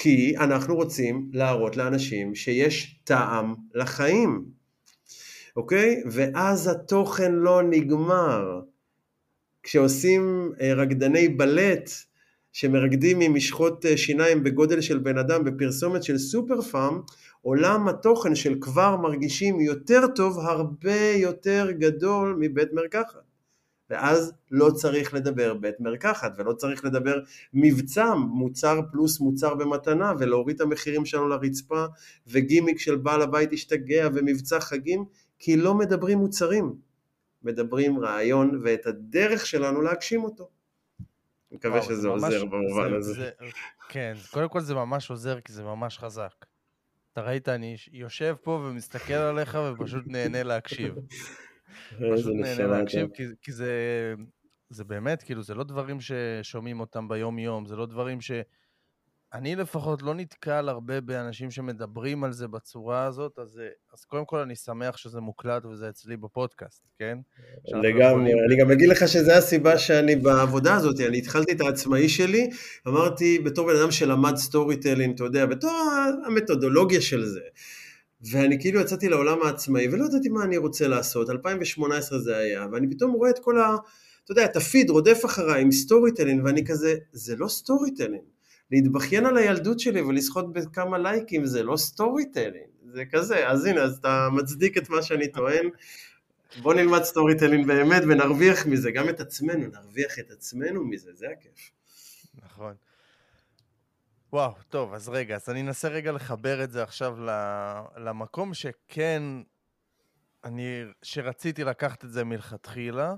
[0.00, 4.44] כי אנחנו רוצים להראות לאנשים שיש טעם לחיים,
[5.56, 6.02] אוקיי?
[6.10, 8.60] ואז התוכן לא נגמר.
[9.62, 11.90] כשעושים אה, רקדני בלט
[12.58, 17.00] שמרקדים עם משחות אה, שיניים בגודל של בן אדם בפרסומת של סופר פארם,
[17.42, 23.20] עולם התוכן של כבר מרגישים יותר טוב הרבה יותר גדול מבית מרקחת.
[23.90, 27.18] ואז לא צריך לדבר בית מרקחת ולא צריך לדבר
[27.54, 31.84] מבצע, מוצר פלוס מוצר במתנה ולהוריד את המחירים שלנו לרצפה
[32.26, 35.04] וגימיק של בעל הבית השתגע ומבצע חגים
[35.38, 36.74] כי לא מדברים מוצרים,
[37.42, 40.57] מדברים רעיון ואת הדרך שלנו להגשים אותו.
[41.52, 43.30] מקווה שזה עוזר במובן הזה.
[43.88, 46.46] כן, קודם כל זה ממש עוזר, כי זה ממש חזק.
[47.12, 50.94] אתה ראית, אני יושב פה ומסתכל עליך ופשוט נהנה להקשיב.
[52.16, 53.74] פשוט נהנה להקשיב, כי, כי זה,
[54.68, 58.30] זה באמת, כאילו, זה לא דברים ששומעים אותם ביום-יום, זה לא דברים ש...
[59.34, 63.60] אני לפחות לא נתקל הרבה באנשים שמדברים על זה בצורה הזאת, אז,
[63.94, 67.18] אז קודם כל אני שמח שזה מוקלט וזה אצלי בפודקאסט, כן?
[67.82, 72.50] לגמרי, אני גם אגיד לך שזו הסיבה שאני בעבודה הזאת, אני התחלתי את העצמאי שלי,
[72.88, 75.90] אמרתי בתור בן אדם שלמד storytelling, אתה יודע, בתור
[76.26, 77.40] המתודולוגיה של זה.
[78.32, 82.90] ואני כאילו יצאתי לעולם העצמאי ולא ידעתי מה אני רוצה לעשות, 2018 זה היה, ואני
[82.90, 83.76] פתאום רואה את כל ה...
[84.24, 88.22] אתה יודע, את הפיד רודף אחריי עם storytelling, ואני כזה, זה לא storytelling.
[88.70, 93.98] להתבכיין על הילדות שלי ולזכות בכמה לייקים זה לא storytelling, זה כזה, אז הנה, אז
[93.98, 95.68] אתה מצדיק את מה שאני טוען.
[96.62, 101.70] בוא נלמד storytelling באמת ונרוויח מזה, גם את עצמנו, נרוויח את עצמנו מזה, זה הכיף.
[102.34, 102.74] נכון.
[104.32, 107.16] וואו, טוב, אז רגע, אז אני אנסה רגע לחבר את זה עכשיו
[107.96, 109.22] למקום שכן,
[110.44, 113.14] אני, שרציתי לקחת את זה מלכתחילה.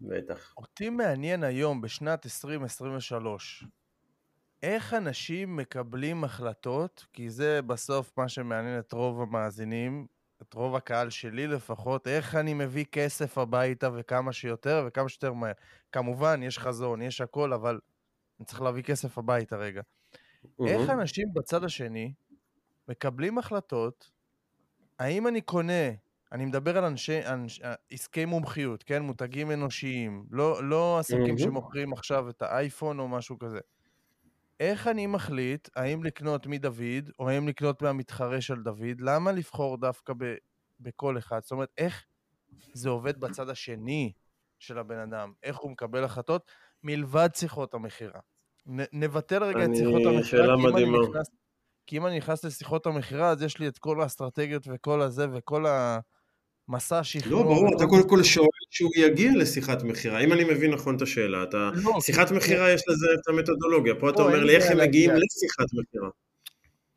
[0.00, 0.54] בטח.
[0.56, 3.64] אותי מעניין היום, בשנת 2023,
[4.64, 10.06] איך אנשים מקבלים החלטות, כי זה בסוף מה שמעניין את רוב המאזינים,
[10.42, 15.52] את רוב הקהל שלי לפחות, איך אני מביא כסף הביתה וכמה שיותר וכמה שיותר מהר.
[15.92, 17.80] כמובן, יש חזון, יש הכל, אבל
[18.40, 19.80] אני צריך להביא כסף הביתה רגע.
[19.80, 20.66] Mm-hmm.
[20.66, 22.12] איך אנשים בצד השני
[22.88, 24.10] מקבלים החלטות,
[24.98, 25.90] האם אני קונה,
[26.32, 27.60] אני מדבר על אנשי, אנש,
[27.92, 29.02] עסקי מומחיות, כן?
[29.02, 31.42] מותגים אנושיים, לא, לא עסקים mm-hmm.
[31.42, 33.60] שמוכרים עכשיו את האייפון או משהו כזה.
[34.60, 39.00] איך אני מחליט האם לקנות מדוד, או האם לקנות מהמתחרה של דוד?
[39.00, 40.34] למה לבחור דווקא ב,
[40.80, 41.42] בכל אחד?
[41.42, 42.04] זאת אומרת, איך,
[42.72, 44.12] זה עובד בצד השני
[44.58, 46.50] של הבן אדם, איך הוא מקבל החלטות,
[46.82, 48.20] מלבד שיחות המכירה.
[48.92, 50.98] נבטל רגע את שיחות המכירה, שאלה מדהימה.
[51.10, 51.30] נכנס,
[51.86, 55.64] כי אם אני נכנס לשיחות המכירה, אז יש לי את כל האסטרטגיות וכל הזה וכל
[56.68, 57.38] המסע שכנוע.
[57.38, 60.20] לא, ברור, אתה קודם כל שואל שהוא יגיע לשיחת מכירה.
[60.20, 61.70] אם אני מבין נכון את השאלה, אתה...
[61.74, 63.94] לא, שיחת מכירה יש לזה את המתודולוגיה.
[63.94, 66.08] פה אתה לא, אומר לי איך הם מגיעים לשיחת מכירה.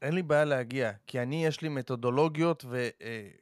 [0.02, 2.66] אין לי בעיה להגיע, כי אני, יש לי מתודולוגיות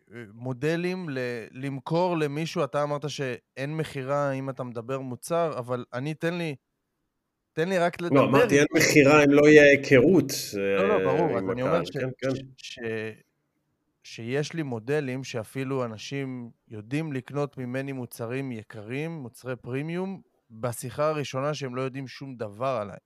[0.10, 1.18] ומודלים ל-
[1.52, 2.64] למכור למישהו.
[2.64, 6.56] אתה אמרת שאין מכירה אם אתה מדבר מוצר, אבל אני, תן לי,
[7.54, 8.16] תן לי רק לדבר.
[8.16, 10.32] לא, אמרתי אין מכירה אם לא יהיה היכרות.
[10.54, 12.36] לא, לא, ברור, אז אני אומר ש- כן, כן.
[12.36, 12.80] ש- ש-
[14.06, 21.76] שיש לי מודלים שאפילו אנשים יודעים לקנות ממני מוצרים יקרים, מוצרי פרימיום, בשיחה הראשונה שהם
[21.76, 22.98] לא יודעים שום דבר עליי.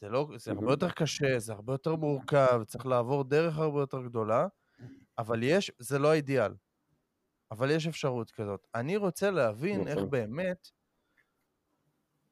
[0.00, 4.02] זה, לא, זה הרבה יותר קשה, זה הרבה יותר מורכב, צריך לעבור דרך הרבה יותר
[4.02, 4.46] גדולה,
[5.18, 6.54] אבל יש, זה לא האידיאל.
[7.50, 8.66] אבל יש אפשרות כזאת.
[8.74, 10.10] אני רוצה להבין איך נכון.
[10.10, 10.68] באמת,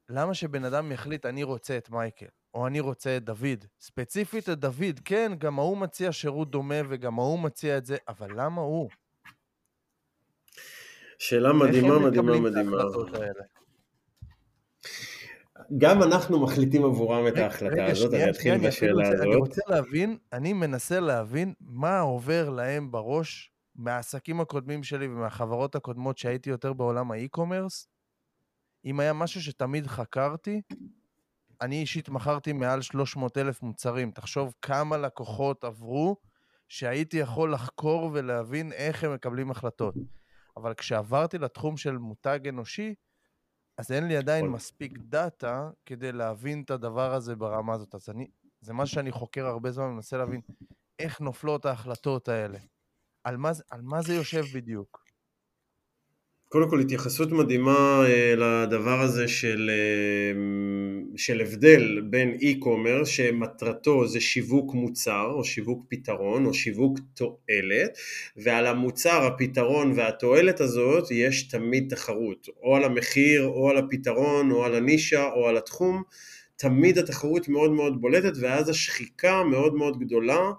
[0.09, 3.65] למה שבן אדם יחליט, אני רוצה את מייקל, או אני רוצה את דוד.
[3.81, 8.31] ספציפית את דוד, כן, גם ההוא מציע שירות דומה וגם ההוא מציע את זה, אבל
[8.37, 8.91] למה הוא?
[11.19, 12.77] שאלה מדהימה, מדהימה, מדהימה.
[15.79, 19.21] גם אנחנו מחליטים עבורם את ההחלטה הזאת, אני אתחיל בשאלה הזאת.
[19.27, 26.19] אני רוצה להבין, אני מנסה להבין מה עובר להם בראש מהעסקים הקודמים שלי ומהחברות הקודמות
[26.19, 27.89] שהייתי יותר בעולם האי-קומרס.
[28.85, 30.61] אם היה משהו שתמיד חקרתי,
[31.63, 34.11] אני אישית מכרתי מעל 300 אלף מוצרים.
[34.11, 36.17] תחשוב כמה לקוחות עברו
[36.69, 39.95] שהייתי יכול לחקור ולהבין איך הם מקבלים החלטות.
[40.57, 42.95] אבל כשעברתי לתחום של מותג אנושי,
[43.79, 44.47] אז אין לי עדיין.
[44.47, 47.95] מספיק דאטה כדי להבין את הדבר הזה ברמה הזאת.
[47.95, 48.27] אז אני,
[48.61, 50.41] זה מה שאני חוקר הרבה זמן, מנסה להבין
[50.99, 52.59] איך נופלות ההחלטות האלה.
[53.25, 55.02] על מה, על מה זה יושב בדיוק?
[56.53, 60.41] קודם כל התייחסות מדהימה אה, לדבר הזה של, אה,
[61.17, 67.99] של הבדל בין e-commerce שמטרתו זה שיווק מוצר או שיווק פתרון או שיווק תועלת
[68.37, 72.49] ועל המוצר, הפתרון והתועלת הזאת יש תמיד תחרות.
[72.63, 76.03] או על המחיר או על הפתרון או על הנישה או על התחום
[76.57, 80.51] תמיד התחרות מאוד מאוד בולטת ואז השחיקה מאוד מאוד גדולה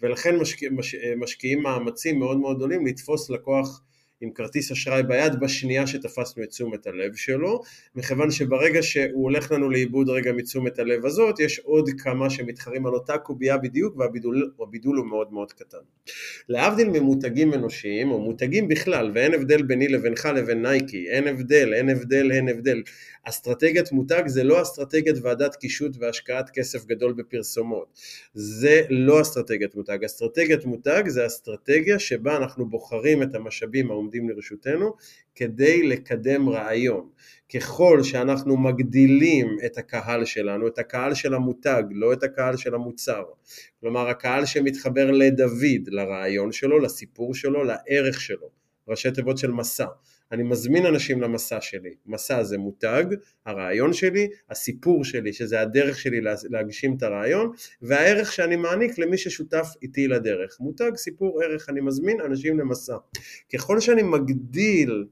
[0.00, 3.82] ולכן משקיע, מש, משקיעים מאמצים מאוד מאוד גדולים לתפוס לקוח
[4.20, 7.62] עם כרטיס אשראי ביד בשנייה שתפסנו את תשומת הלב שלו,
[7.94, 12.94] מכיוון שברגע שהוא הולך לנו לאיבוד רגע מתשומת הלב הזאת, יש עוד כמה שמתחרים על
[12.94, 15.78] אותה קובייה בדיוק והבידול הוא מאוד מאוד קטן.
[16.48, 21.88] להבדיל ממותגים אנושיים, או מותגים בכלל, ואין הבדל ביני לבינך לבין נייקי, אין הבדל, אין
[21.88, 22.82] הבדל, אין הבדל.
[23.28, 27.98] אסטרטגיית מותג זה לא אסטרטגיית ועדת קישוט והשקעת כסף גדול בפרסומות.
[28.34, 30.04] זה לא אסטרטגיית מותג.
[30.04, 34.94] אסטרטגיית מותג זה אסטרטגיה שבה אנחנו בוחרים את המשאבים העומדים לרשותנו
[35.34, 37.08] כדי לקדם רעיון.
[37.54, 43.22] ככל שאנחנו מגדילים את הקהל שלנו, את הקהל של המותג, לא את הקהל של המוצר,
[43.80, 48.50] כלומר הקהל שמתחבר לדוד, לרעיון שלו, לסיפור שלו, לערך שלו,
[48.88, 49.86] ראשי תיבות של מסע.
[50.32, 53.04] אני מזמין אנשים למסע שלי, מסע זה מותג,
[53.46, 56.20] הרעיון שלי, הסיפור שלי, שזה הדרך שלי
[56.50, 57.50] להגשים את הרעיון,
[57.82, 60.56] והערך שאני מעניק למי ששותף איתי לדרך.
[60.60, 62.96] מותג, סיפור, ערך, אני מזמין אנשים למסע.
[63.54, 65.04] ככל שאני מגדיל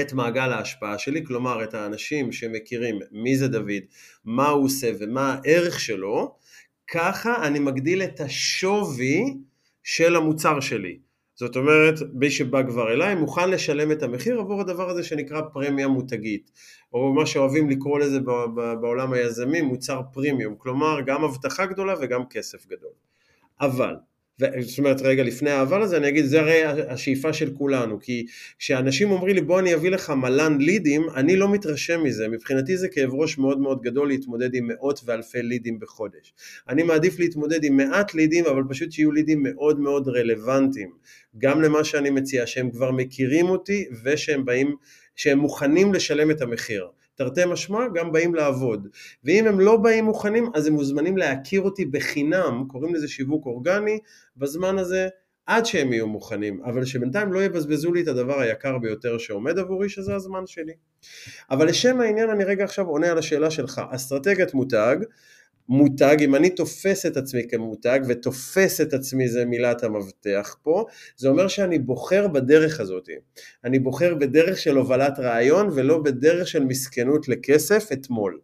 [0.00, 3.82] את מעגל ההשפעה שלי, כלומר את האנשים שמכירים מי זה דוד,
[4.24, 6.36] מה הוא עושה ומה הערך שלו,
[6.90, 9.36] ככה אני מגדיל את השווי
[9.82, 11.05] של המוצר שלי.
[11.36, 15.88] זאת אומרת, מי שבא כבר אליי מוכן לשלם את המחיר עבור הדבר הזה שנקרא פרמיה
[15.88, 16.50] מותגית,
[16.92, 18.20] או מה שאוהבים לקרוא לזה
[18.80, 22.92] בעולם היזמי מוצר פרימיום, כלומר גם הבטחה גדולה וגם כסף גדול.
[23.60, 23.94] אבל
[24.38, 28.26] זאת אומרת רגע לפני האבל הזה אני אגיד זה הרי השאיפה של כולנו כי
[28.58, 32.28] כשאנשים אומרים לי בוא אני אביא לך מלן לידים אני לא מתרשם מזה.
[32.28, 36.34] מבחינתי זה כאב ראש מאוד מאוד גדול להתמודד עם מאות ואלפי לידים בחודש.
[36.68, 40.90] אני מעדיף להתמודד עם מעט לידים אבל פשוט שיהיו לידים מאוד מאוד רלוונטיים.
[41.38, 44.76] גם למה שאני מציע שהם כבר מכירים אותי ושהם באים
[45.16, 46.86] שהם מוכנים לשלם את המחיר
[47.16, 48.88] תרתי משמע גם באים לעבוד.
[49.24, 53.98] ואם הם לא באים מוכנים אז הם מוזמנים להכיר אותי בחינם קוראים לזה שיווק אורגני
[54.36, 55.08] בזמן הזה
[55.46, 56.62] עד שהם יהיו מוכנים.
[56.64, 60.72] אבל שבינתיים לא יבזבזו לי את הדבר היקר ביותר שעומד עבורי שזה הזמן שלי.
[61.50, 63.80] אבל לשם העניין אני רגע עכשיו עונה על השאלה שלך.
[63.90, 64.96] אסטרטגיית מותג
[65.68, 70.84] מותג, אם אני תופס את עצמי כמותג, ותופס את עצמי זה מילת המבטח פה,
[71.16, 73.08] זה אומר שאני בוחר בדרך הזאת.
[73.64, 78.40] אני בוחר בדרך של הובלת רעיון ולא בדרך של מסכנות לכסף אתמול.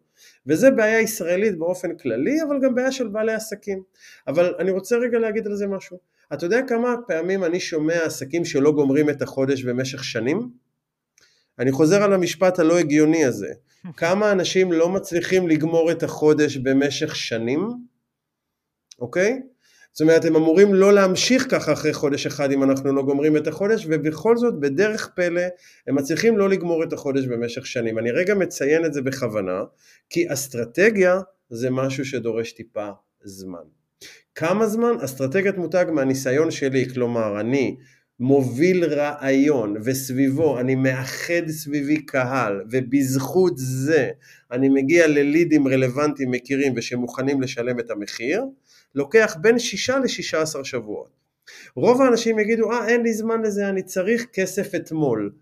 [0.47, 3.83] וזה בעיה ישראלית באופן כללי, אבל גם בעיה של בעלי עסקים.
[4.27, 5.99] אבל אני רוצה רגע להגיד על זה משהו.
[6.33, 10.49] אתה יודע כמה פעמים אני שומע עסקים שלא גומרים את החודש במשך שנים?
[11.59, 13.53] אני חוזר על המשפט הלא הגיוני הזה.
[13.97, 17.68] כמה אנשים לא מצליחים לגמור את החודש במשך שנים,
[18.99, 19.41] אוקיי?
[19.93, 23.47] זאת אומרת, הם אמורים לא להמשיך ככה אחרי חודש אחד אם אנחנו לא גומרים את
[23.47, 25.43] החודש, ובכל זאת, בדרך פלא,
[25.87, 27.99] הם מצליחים לא לגמור את החודש במשך שנים.
[27.99, 29.62] אני רגע מציין את זה בכוונה,
[30.11, 31.20] כי אסטרטגיה
[31.51, 32.89] זה משהו שדורש טיפה
[33.24, 33.64] זמן.
[34.35, 34.93] כמה זמן?
[35.05, 37.76] אסטרטגיית מותג מהניסיון שלי, כלומר, אני
[38.23, 44.11] מוביל רעיון וסביבו אני מאחד סביבי קהל ובזכות זה
[44.53, 48.45] אני מגיע ללידים רלוונטיים מכירים ושמוכנים לשלם את המחיר,
[48.95, 51.09] לוקח בין שישה לשישה עשר שבועות.
[51.77, 55.33] רוב האנשים יגידו, אה אין לי זמן לזה, אני צריך כסף אתמול.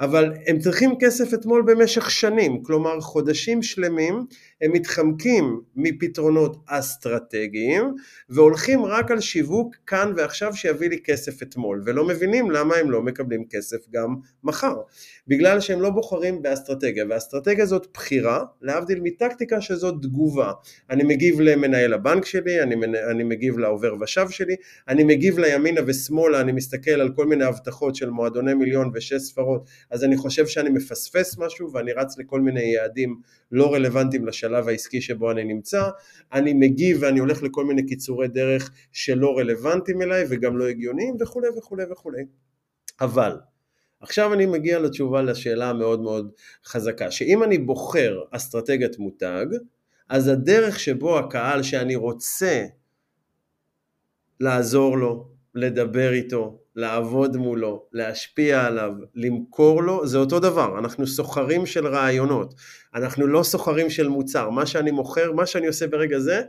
[0.00, 4.26] אבל הם צריכים כסף אתמול במשך שנים, כלומר חודשים שלמים
[4.60, 7.94] הם מתחמקים מפתרונות אסטרטגיים
[8.28, 13.02] והולכים רק על שיווק כאן ועכשיו שיביא לי כסף אתמול ולא מבינים למה הם לא
[13.02, 14.74] מקבלים כסף גם מחר.
[15.28, 20.52] בגלל שהם לא בוחרים באסטרטגיה ואסטרטגיה זאת בחירה להבדיל מטקטיקה שזאת תגובה.
[20.90, 22.74] אני מגיב למנהל הבנק שלי, אני,
[23.10, 24.56] אני מגיב לעובר ושב שלי,
[24.88, 29.64] אני מגיב לימינה ושמאלה, אני מסתכל על כל מיני הבטחות של מועדוני מיליון ושש ספרות
[29.90, 33.20] אז אני חושב שאני מפספס משהו ואני רץ לכל מיני יעדים
[33.52, 35.90] לא רלוונטיים לשלב העסקי שבו אני נמצא,
[36.32, 41.48] אני מגיב ואני הולך לכל מיני קיצורי דרך שלא רלוונטיים אליי וגם לא הגיוניים וכולי
[41.58, 42.22] וכולי וכולי.
[43.00, 43.36] אבל
[44.00, 46.32] עכשיו אני מגיע לתשובה לשאלה המאוד מאוד
[46.66, 49.46] חזקה, שאם אני בוחר אסטרטגיית מותג,
[50.08, 52.64] אז הדרך שבו הקהל שאני רוצה
[54.40, 61.66] לעזור לו, לדבר איתו, לעבוד מולו, להשפיע עליו, למכור לו, זה אותו דבר, אנחנו סוחרים
[61.66, 62.54] של רעיונות,
[62.94, 66.42] אנחנו לא סוחרים של מוצר, מה שאני מוכר, מה שאני עושה ברגע זה,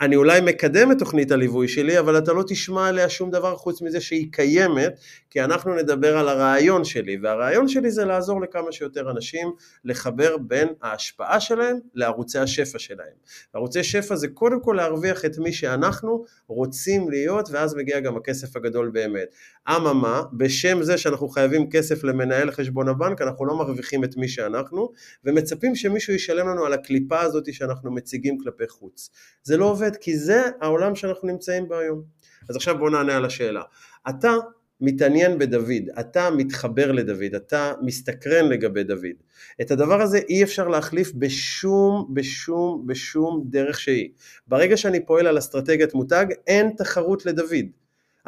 [0.00, 3.82] אני אולי מקדם את תוכנית הליווי שלי, אבל אתה לא תשמע עליה שום דבר חוץ
[3.82, 9.10] מזה שהיא קיימת, כי אנחנו נדבר על הרעיון שלי, והרעיון שלי זה לעזור לכמה שיותר
[9.10, 9.52] אנשים
[9.84, 13.12] לחבר בין ההשפעה שלהם לערוצי השפע שלהם.
[13.54, 18.56] ערוצי שפע זה קודם כל להרוויח את מי שאנחנו רוצים להיות, ואז מגיע גם הכסף
[18.56, 19.28] הגדול באמת.
[19.68, 24.92] אממה, בשם זה שאנחנו חייבים כסף למנהל חשבון הבנק, אנחנו לא מרוויחים את מי שאנחנו,
[25.24, 29.10] ומצפים שמישהו ישלם לנו על הקליפה הזאת שאנחנו מציגים כלפי חוץ.
[29.42, 32.02] זה לא עובד, כי זה העולם שאנחנו נמצאים בו היום.
[32.48, 33.62] אז עכשיו בואו נענה על השאלה.
[34.08, 34.34] אתה
[34.80, 39.16] מתעניין בדוד, אתה מתחבר לדוד, אתה מסתקרן לגבי דוד.
[39.60, 44.08] את הדבר הזה אי אפשר להחליף בשום, בשום, בשום דרך שהיא.
[44.46, 47.66] ברגע שאני פועל על אסטרטגיית מותג, אין תחרות לדוד.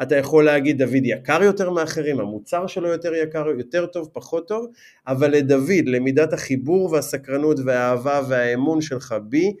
[0.01, 4.67] אתה יכול להגיד דוד יקר יותר מאחרים, המוצר שלו יותר יקר, יותר טוב, פחות טוב,
[5.07, 9.53] אבל לדוד, למידת החיבור והסקרנות והאהבה והאמון שלך בי,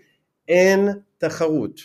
[0.47, 0.89] אין
[1.19, 1.79] תחרות.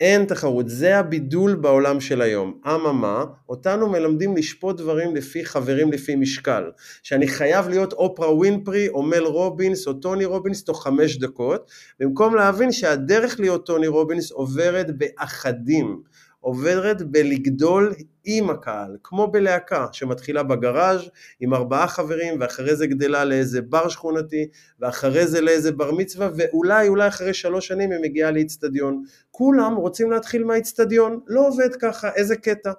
[0.00, 2.60] אין תחרות, זה הבידול בעולם של היום.
[2.66, 6.70] אממה, אותנו מלמדים לשפוט דברים לפי חברים לפי משקל.
[7.02, 11.70] שאני חייב להיות אופרה ווינפרי או מל רובינס או טוני רובינס תוך חמש דקות,
[12.00, 16.02] במקום להבין שהדרך להיות טוני רובינס עוברת באחדים.
[16.40, 17.94] עוברת בלגדול
[18.24, 21.00] עם הקהל, כמו בלהקה שמתחילה בגראז'
[21.40, 24.48] עם ארבעה חברים ואחרי זה גדלה לאיזה בר שכונתי
[24.80, 29.04] ואחרי זה לאיזה בר מצווה ואולי אולי אחרי שלוש שנים היא מגיעה לאיצטדיון.
[29.30, 32.72] כולם רוצים להתחיל מהאיצטדיון, לא עובד ככה, איזה קטע.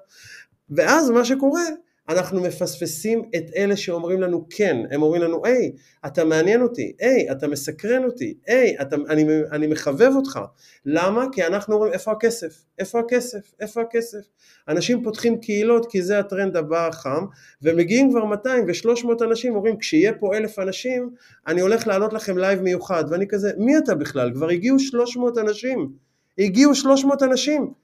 [0.70, 1.64] ואז מה שקורה
[2.10, 5.72] אנחנו מפספסים את אלה שאומרים לנו כן, הם אומרים לנו היי,
[6.06, 8.76] אתה מעניין אותי, היי, אתה מסקרן אותי, היי,
[9.10, 10.40] אני, אני מחבב אותך.
[10.86, 11.26] למה?
[11.32, 14.20] כי אנחנו אומרים איפה הכסף, איפה הכסף, איפה הכסף.
[14.68, 17.26] אנשים פותחים קהילות כי זה הטרנד הבא החם,
[17.62, 21.10] ומגיעים כבר 200 ו-300 אנשים, אומרים כשיהיה פה אלף אנשים,
[21.48, 24.32] אני הולך לעלות לכם לייב מיוחד, ואני כזה, מי אתה בכלל?
[24.34, 25.90] כבר הגיעו 300 אנשים,
[26.38, 27.83] הגיעו 300 אנשים.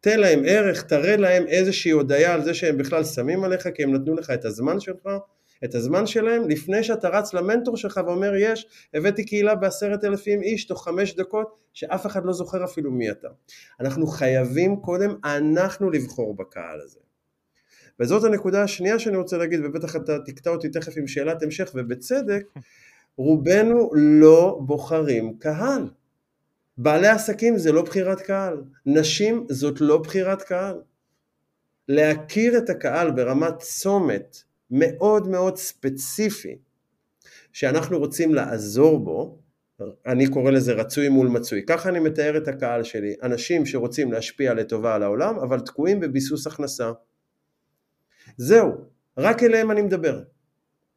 [0.00, 3.94] תן להם ערך, תראה להם איזושהי הודיה על זה שהם בכלל שמים עליך כי הם
[3.94, 5.08] נתנו לך את הזמן שלך,
[5.64, 10.66] את הזמן שלהם, לפני שאתה רץ למנטור שלך ואומר יש, הבאתי קהילה בעשרת אלפים איש
[10.66, 13.28] תוך חמש דקות, שאף אחד לא זוכר אפילו מי אתה.
[13.80, 16.98] אנחנו חייבים קודם אנחנו לבחור בקהל הזה.
[18.00, 22.42] וזאת הנקודה השנייה שאני רוצה להגיד, ובטח אתה תקטע אותי תכף עם שאלת המשך, ובצדק,
[23.16, 25.88] רובנו לא בוחרים קהל.
[26.78, 30.80] בעלי עסקים זה לא בחירת קהל, נשים זאת לא בחירת קהל.
[31.88, 36.58] להכיר את הקהל ברמת צומת מאוד מאוד ספציפי
[37.52, 39.38] שאנחנו רוצים לעזור בו,
[40.06, 44.54] אני קורא לזה רצוי מול מצוי, ככה אני מתאר את הקהל שלי, אנשים שרוצים להשפיע
[44.54, 46.92] לטובה על העולם אבל תקועים בביסוס הכנסה.
[48.36, 48.72] זהו,
[49.18, 50.22] רק אליהם אני מדבר.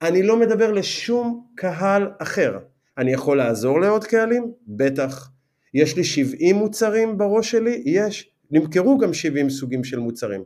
[0.01, 2.59] אני לא מדבר לשום קהל אחר.
[2.97, 4.51] אני יכול לעזור לעוד קהלים?
[4.67, 5.31] בטח.
[5.73, 7.83] יש לי 70 מוצרים בראש שלי?
[7.85, 8.31] יש.
[8.51, 10.43] נמכרו גם 70 סוגים של מוצרים.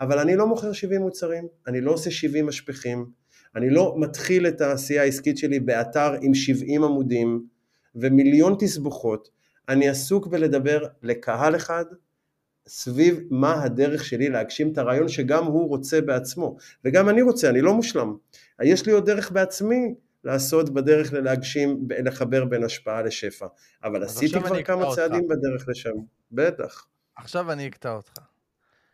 [0.00, 3.06] אבל אני לא מוכר 70 מוצרים, אני לא עושה 70 משפכים,
[3.56, 7.46] אני לא מתחיל את העשייה העסקית שלי באתר עם 70 עמודים
[7.94, 9.28] ומיליון תסבוכות,
[9.68, 11.84] אני עסוק בלדבר לקהל אחד
[12.68, 17.60] סביב מה הדרך שלי להגשים את הרעיון שגם הוא רוצה בעצמו, וגם אני רוצה, אני
[17.60, 18.16] לא מושלם.
[18.62, 19.94] יש לי עוד דרך בעצמי
[20.24, 23.46] לעשות בדרך ללהגשים, לחבר בין השפעה לשפע.
[23.84, 25.36] אבל עשיתי כבר כמה צעדים אותך.
[25.36, 25.94] בדרך לשם,
[26.32, 26.86] בטח.
[27.16, 28.12] עכשיו אני אקטע אותך.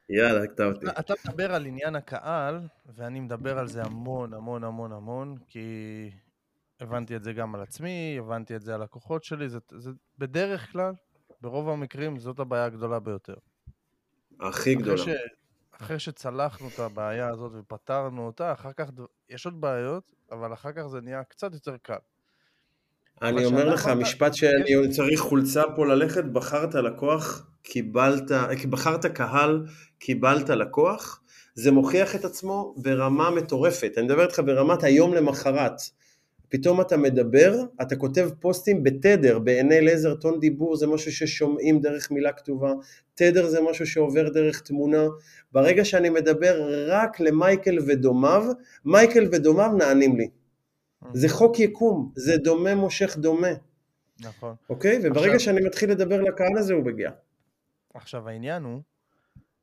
[0.08, 0.86] יאללה, הקטע אותי.
[0.98, 2.60] אתה מדבר על עניין הקהל,
[2.94, 5.60] ואני מדבר על זה המון המון המון המון, כי
[6.80, 10.72] הבנתי את זה גם על עצמי, הבנתי את זה על לקוחות שלי, זה, זה בדרך
[10.72, 10.92] כלל,
[11.40, 13.34] ברוב המקרים, זאת הבעיה הגדולה ביותר.
[14.40, 14.98] הכי גדולה.
[14.98, 15.08] ש,
[15.82, 18.86] אחרי שצלחנו את הבעיה הזאת ופתרנו אותה, אחר כך
[19.28, 21.94] יש עוד בעיות, אבל אחר כך זה נהיה קצת יותר קל.
[23.22, 28.30] אני אומר לך, המשפט שאני צריך חולצה פה ללכת, בחרת לקוח, קיבלת,
[28.70, 29.66] בחרת קהל,
[29.98, 31.22] קיבלת לקוח,
[31.54, 33.92] זה מוכיח את עצמו ברמה מטורפת.
[33.96, 35.80] אני מדבר איתך ברמת היום למחרת.
[36.50, 42.10] פתאום אתה מדבר, אתה כותב פוסטים בתדר, בעיני לייזר טון דיבור זה משהו ששומעים דרך
[42.10, 42.72] מילה כתובה,
[43.14, 45.06] תדר זה משהו שעובר דרך תמונה,
[45.52, 48.44] ברגע שאני מדבר רק למייקל ודומיו,
[48.84, 50.28] מייקל ודומיו נענים לי.
[51.12, 53.52] זה חוק יקום, זה דומה מושך דומה.
[54.20, 54.54] נכון.
[54.70, 54.98] אוקיי?
[55.02, 55.40] וברגע עכשיו...
[55.40, 57.10] שאני מתחיל לדבר לקהל הזה הוא מגיע.
[57.94, 58.82] עכשיו העניין הוא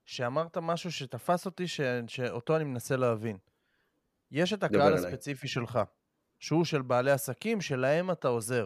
[0.06, 1.82] שאמרת משהו שתפס אותי ש...
[2.08, 3.38] שאותו אני מנסה להבין.
[4.32, 5.80] יש את הקהל הספציפי שלך.
[6.40, 8.66] שהוא של בעלי עסקים שלהם אתה עוזר.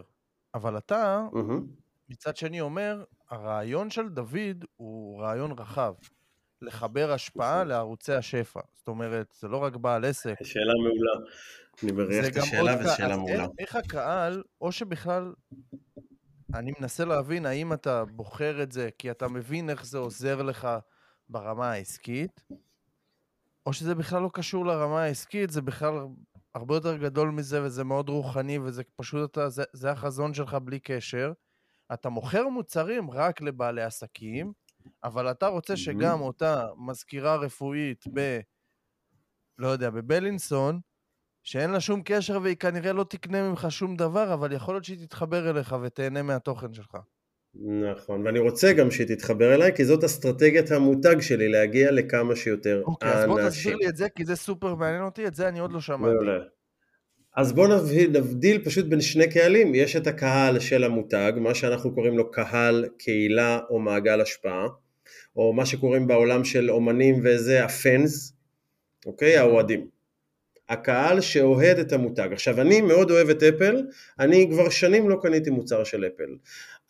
[0.54, 1.62] אבל אתה, mm-hmm.
[2.08, 5.94] מצד שני אומר, הרעיון של דוד הוא רעיון רחב.
[6.62, 8.60] לחבר השפעה לערוצי השפע.
[8.72, 10.34] זאת אומרת, זה לא רק בעל עסק.
[10.42, 11.12] שאלה מעולה.
[11.82, 13.46] אני מריח את השאלה וזו שאלה מעולה.
[13.58, 15.32] איך הקהל, או שבכלל,
[16.54, 20.68] אני מנסה להבין האם אתה בוחר את זה כי אתה מבין איך זה עוזר לך
[21.28, 22.42] ברמה העסקית,
[23.66, 25.94] או שזה בכלל לא קשור לרמה העסקית, זה בכלל
[26.54, 30.80] הרבה יותר גדול מזה, וזה מאוד רוחני, וזה פשוט אתה, זה, זה החזון שלך בלי
[30.80, 31.32] קשר.
[31.92, 34.52] אתה מוכר מוצרים רק לבעלי עסקים,
[35.04, 38.40] אבל אתה רוצה שגם אותה מזכירה רפואית ב...
[39.58, 40.80] לא יודע, בבלינסון,
[41.42, 45.06] שאין לה שום קשר והיא כנראה לא תקנה ממך שום דבר, אבל יכול להיות שהיא
[45.06, 46.96] תתחבר אליך ותהנה מהתוכן שלך.
[47.60, 52.82] נכון, ואני רוצה גם שהיא תתחבר אליי, כי זאת אסטרטגיית המותג שלי, להגיע לכמה שיותר
[52.84, 53.30] אוקיי, אנשים.
[53.30, 55.58] אוקיי, אז בוא תסביר לי את זה, כי זה סופר מעניין אותי, את זה אני
[55.58, 56.14] עוד לא שמעתי.
[56.14, 56.38] מעולה.
[57.36, 57.80] אז בואו
[58.10, 62.88] נבדיל פשוט בין שני קהלים, יש את הקהל של המותג, מה שאנחנו קוראים לו קהל,
[62.98, 64.66] קהילה או מעגל השפעה,
[65.36, 68.32] או מה שקוראים בעולם של אומנים וזה הפנס,
[69.06, 69.88] אוקיי, האוהדים.
[70.68, 72.28] הקהל שאוהד את המותג.
[72.32, 73.82] עכשיו אני מאוד אוהב את אפל,
[74.18, 76.36] אני כבר שנים לא קניתי מוצר של אפל.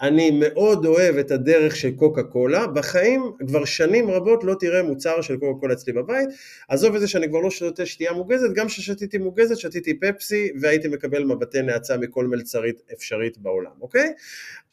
[0.02, 5.20] אני מאוד אוהב את הדרך של קוקה קולה, בחיים כבר שנים רבות לא תראה מוצר
[5.20, 6.28] של קוקה קולה אצלי בבית,
[6.68, 10.88] עזוב את זה שאני כבר לא שותה שתייה מוגזת, גם כששתיתי מוגזת שתיתי פפסי והייתי
[10.88, 14.12] מקבל מבטי נאצה מכל מלצרית אפשרית בעולם, אוקיי?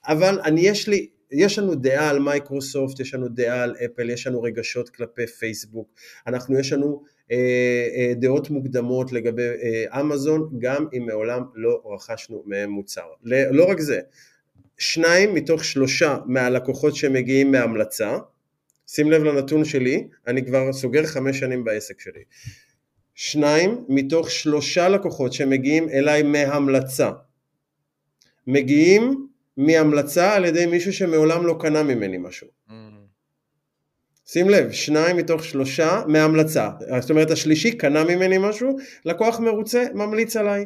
[0.07, 4.27] אבל אני יש לי יש לנו דעה על מייקרוסופט, יש לנו דעה על אפל, יש
[4.27, 5.89] לנו רגשות כלפי פייסבוק,
[6.27, 12.43] אנחנו יש לנו אה, אה, דעות מוקדמות לגבי אה, אמזון, גם אם מעולם לא רכשנו
[12.45, 13.07] מהם מוצר.
[13.51, 13.99] לא רק זה,
[14.79, 18.17] שניים מתוך שלושה מהלקוחות שמגיעים מהמלצה,
[18.87, 22.23] שים לב לנתון שלי, אני כבר סוגר חמש שנים בעסק שלי.
[23.15, 27.09] שניים מתוך שלושה לקוחות שמגיעים אליי מהמלצה,
[28.47, 29.27] מגיעים
[29.57, 32.47] מהמלצה על ידי מישהו שמעולם לא קנה ממני משהו.
[32.69, 32.71] Mm.
[34.25, 36.69] שים לב, שניים מתוך שלושה מהמלצה,
[36.99, 40.65] זאת אומרת השלישי קנה ממני משהו, לקוח מרוצה, ממליץ עליי.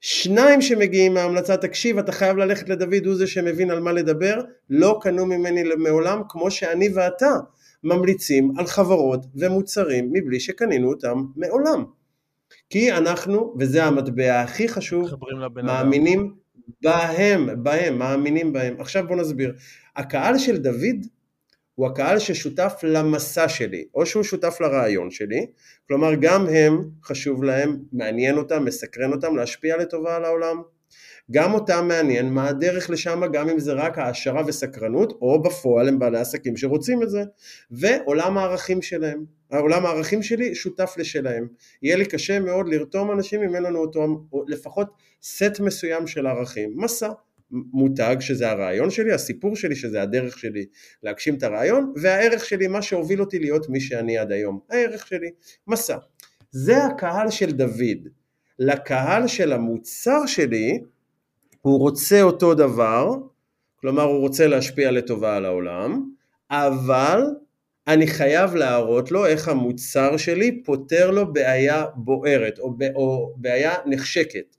[0.00, 4.40] שניים שמגיעים מההמלצה, תקשיב, אתה חייב ללכת לדוד, הוא זה שמבין על מה לדבר,
[4.70, 7.30] לא קנו ממני מעולם, כמו שאני ואתה
[7.84, 11.84] ממליצים על חברות ומוצרים מבלי שקנינו אותם מעולם.
[12.70, 15.10] כי אנחנו, וזה המטבע הכי חשוב,
[15.62, 16.34] מאמינים
[16.82, 18.74] בהם, בהם, מאמינים בהם.
[18.80, 19.54] עכשיו בוא נסביר.
[19.96, 21.06] הקהל של דוד
[21.78, 25.46] הוא הקהל ששותף למסע שלי, או שהוא שותף לרעיון שלי,
[25.88, 30.62] כלומר גם הם חשוב להם, מעניין אותם, מסקרן אותם, להשפיע לטובה על העולם.
[31.30, 35.98] גם אותם מעניין מה הדרך לשם, גם אם זה רק העשרה וסקרנות, או בפועל הם
[35.98, 37.22] בעלי עסקים שרוצים את זה.
[37.70, 39.24] ועולם הערכים שלהם.
[39.50, 41.48] העולם הערכים שלי שותף לשלהם.
[41.82, 44.88] יהיה לי קשה מאוד לרתום אנשים אם אין לנו אותו, לפחות
[45.22, 46.72] סט מסוים של ערכים.
[46.76, 47.08] מסע.
[47.50, 50.66] מותג שזה הרעיון שלי, הסיפור שלי שזה הדרך שלי
[51.02, 55.30] להגשים את הרעיון, והערך שלי, מה שהוביל אותי להיות מי שאני עד היום, הערך שלי,
[55.66, 55.96] מסע.
[56.50, 58.08] זה הקהל של דוד.
[58.58, 60.80] לקהל של המוצר שלי,
[61.60, 63.10] הוא רוצה אותו דבר,
[63.76, 66.10] כלומר הוא רוצה להשפיע לטובה על העולם,
[66.50, 67.22] אבל
[67.88, 74.56] אני חייב להראות לו איך המוצר שלי פותר לו בעיה בוערת או, או בעיה נחשקת,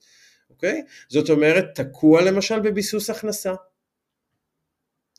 [0.60, 0.82] אוקיי?
[1.08, 3.54] זאת אומרת, תקוע למשל בביסוס הכנסה.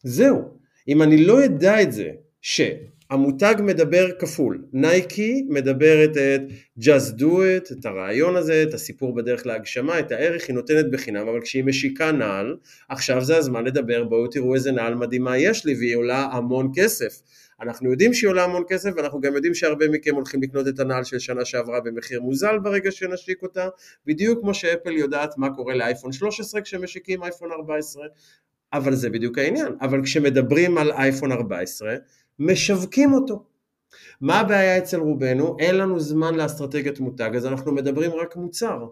[0.03, 0.57] זהו.
[0.87, 2.11] אם אני לא אדע את זה,
[2.41, 6.41] שהמותג מדבר כפול, נייקי מדברת את
[6.79, 11.27] just do it, את הרעיון הזה, את הסיפור בדרך להגשמה, את הערך היא נותנת בחינם,
[11.27, 12.55] אבל כשהיא משיקה נעל,
[12.89, 17.21] עכשיו זה הזמן לדבר, בואו תראו איזה נעל מדהימה יש לי והיא עולה המון כסף.
[17.61, 21.03] אנחנו יודעים שהיא עולה המון כסף ואנחנו גם יודעים שהרבה מכם הולכים לקנות את הנעל
[21.03, 23.67] של שנה שעברה במחיר מוזל ברגע שנשיק אותה,
[24.05, 28.05] בדיוק כמו שאפל יודעת מה קורה לאייפון 13 כשמשיקים אייפון 14,
[28.73, 29.75] אבל זה בדיוק העניין.
[29.81, 31.95] אבל כשמדברים על אייפון 14,
[32.39, 33.45] משווקים אותו.
[34.21, 35.57] מה הבעיה אצל רובנו?
[35.59, 38.87] אין לנו זמן לאסטרטגיית מותג, אז אנחנו מדברים רק מוצר.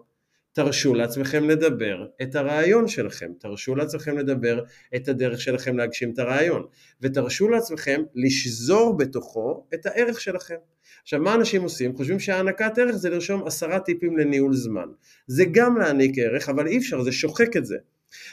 [0.52, 4.64] תרשו לעצמכם לדבר את הרעיון שלכם, תרשו לעצמכם לדבר
[4.96, 6.66] את הדרך שלכם להגשים את הרעיון,
[7.02, 10.56] ותרשו לעצמכם לשזור בתוכו את הערך שלכם.
[11.02, 11.96] עכשיו מה אנשים עושים?
[11.96, 14.88] חושבים שהענקת ערך זה לרשום עשרה טיפים לניהול זמן.
[15.26, 17.76] זה גם להעניק ערך, אבל אי אפשר, זה שוחק את זה.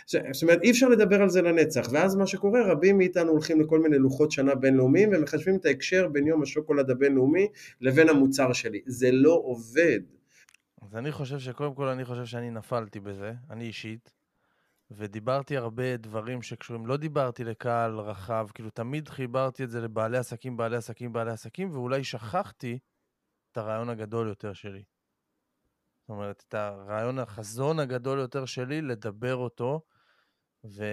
[0.07, 3.79] זאת אומרת אי אפשר לדבר על זה לנצח ואז מה שקורה רבים מאיתנו הולכים לכל
[3.79, 7.47] מיני לוחות שנה בינלאומיים ומחשבים את ההקשר בין יום השוקולד הבינלאומי
[7.81, 9.99] לבין המוצר שלי זה לא עובד
[10.87, 14.13] אז אני חושב שקודם כל אני חושב שאני נפלתי בזה, אני אישית,
[14.91, 20.57] ודיברתי הרבה דברים שקשורים, לא דיברתי לקהל רחב, כאילו תמיד חיברתי את זה לבעלי עסקים,
[20.57, 22.79] בעלי עסקים, בעלי עסקים, ואולי שכחתי
[23.51, 24.83] את הרעיון הגדול יותר שלי.
[26.01, 29.81] זאת אומרת, את הרעיון, החזון הגדול יותר שלי, לדבר אותו,
[30.63, 30.83] ו...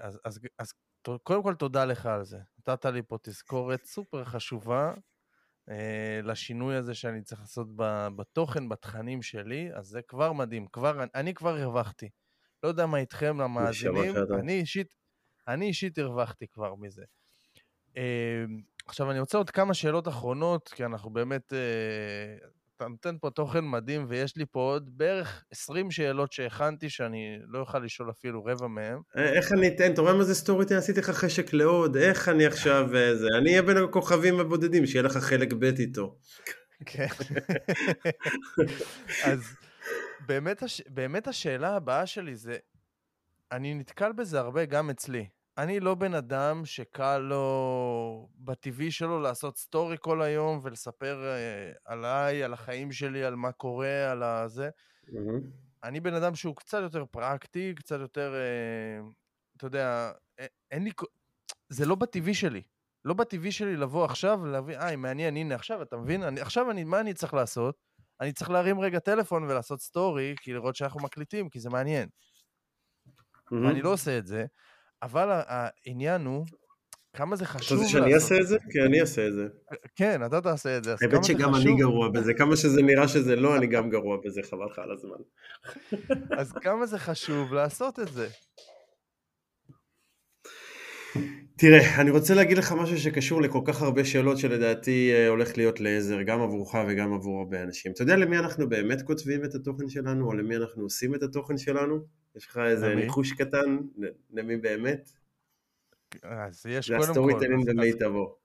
[0.00, 0.72] אז, אז, אז
[1.22, 2.38] קודם כל תודה לך על זה.
[2.58, 4.94] נתת לי פה תזכורת סופר חשובה,
[6.22, 7.68] לשינוי הזה שאני צריך לעשות
[8.16, 10.66] בתוכן, בתכנים שלי, אז זה כבר מדהים.
[10.66, 12.08] כבר, אני כבר הרווחתי.
[12.62, 14.94] לא יודע מה איתכם, למאזינים, אני אישית,
[15.48, 17.04] אני אישית הרווחתי כבר מזה.
[17.96, 18.44] אה,
[18.86, 21.52] עכשיו, אני רוצה עוד כמה שאלות אחרונות, כי אנחנו באמת...
[22.80, 27.58] אתה נותן פה תוכן מדהים, ויש לי פה עוד בערך 20 שאלות שהכנתי, שאני לא
[27.58, 28.98] אוכל לשאול אפילו רבע מהן.
[29.16, 30.74] אה, איך אני אתן, אתה רואה מה זה storytelling?
[30.74, 33.26] עשיתי לך חשק לעוד, איך אני עכשיו אה, זה?
[33.38, 36.16] אני אהיה בין הכוכבים הבודדים, שיהיה לך חלק ב' איתו.
[36.86, 37.06] כן.
[39.24, 39.56] אז
[40.26, 40.82] באמת, הש...
[40.88, 42.56] באמת השאלה הבאה שלי זה,
[43.52, 45.26] אני נתקל בזה הרבה גם אצלי.
[45.62, 52.42] אני לא בן אדם שקל לו בטבעי שלו לעשות story כל היום ולספר אה, עליי,
[52.42, 54.70] על החיים שלי, על מה קורה, על הזה.
[55.06, 55.40] אמ-המ.
[55.84, 59.12] אני בן אדם שהוא קצת יותר פרקטי, קצת יותר, אה,
[59.56, 60.12] אתה יודע,
[60.70, 60.90] אין לי...
[61.68, 62.62] זה לא בטבעי שלי.
[63.04, 66.22] לא בטבעי שלי לבוא עכשיו ולהבין, אה, מעניין, הנה עכשיו, אתה מבין?
[66.22, 67.76] אני, עכשיו אני, מה אני צריך לעשות?
[68.20, 72.08] אני צריך להרים רגע טלפון ולעשות story, כי לראות שאנחנו מקליטים, כי זה מעניין.
[73.08, 73.70] Mm-hmm.
[73.70, 74.46] אני לא עושה את זה.
[75.02, 76.46] אבל העניין הוא,
[77.16, 77.90] כמה זה חשוב לעשות.
[77.90, 78.56] אתה רוצה שאני אעשה את זה?
[78.70, 79.46] כן, אני אעשה את זה.
[79.96, 80.94] כן, אתה תעשה את זה.
[81.02, 84.66] האמת שגם אני גרוע בזה, כמה שזה נראה שזה לא, אני גם גרוע בזה, חבל
[84.72, 85.18] לך על הזמן.
[86.38, 88.28] אז כמה זה חשוב לעשות את זה?
[91.56, 95.80] תראה, אני רוצה להגיד לך משהו שקשור לכל כך הרבה שאלות שלדעתי אה, הולך להיות
[95.80, 97.92] לעזר, גם עבורך וגם עבור הרבה אנשים.
[97.92, 101.58] אתה יודע למי אנחנו באמת כותבים את התוכן שלנו, או למי אנחנו עושים את התוכן
[101.58, 102.19] שלנו?
[102.36, 103.78] יש לך איזה ניחוש קטן
[104.30, 105.10] למי באמת?
[106.22, 107.04] אז יש קודם כל...
[107.04, 108.36] זה ה storytelling במיטבו.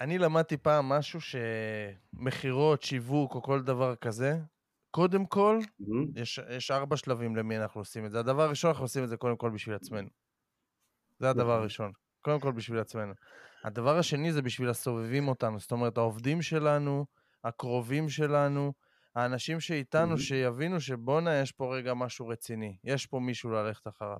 [0.00, 4.38] אני למדתי פעם משהו שמכירות, שיווק או כל דבר כזה,
[4.90, 6.20] קודם כל, אמ-המ.
[6.20, 8.18] יש, יש ארבע שלבים למי אנחנו עושים את זה.
[8.18, 10.08] הדבר הראשון, אנחנו עושים את זה קודם כל בשביל עצמנו.
[11.18, 11.52] זה הדבר.
[11.52, 11.92] הראשון.
[12.20, 13.12] קודם כל בשביל עצמנו.
[13.64, 17.06] הדבר השני זה בשביל הסובבים אותנו, זאת אומרת, העובדים שלנו,
[17.44, 18.72] הקרובים שלנו,
[19.16, 20.18] האנשים שאיתנו.
[20.18, 24.18] שיבינו שבואנה, יש פה רגע משהו רציני, יש פה מישהו ללכת אחריו.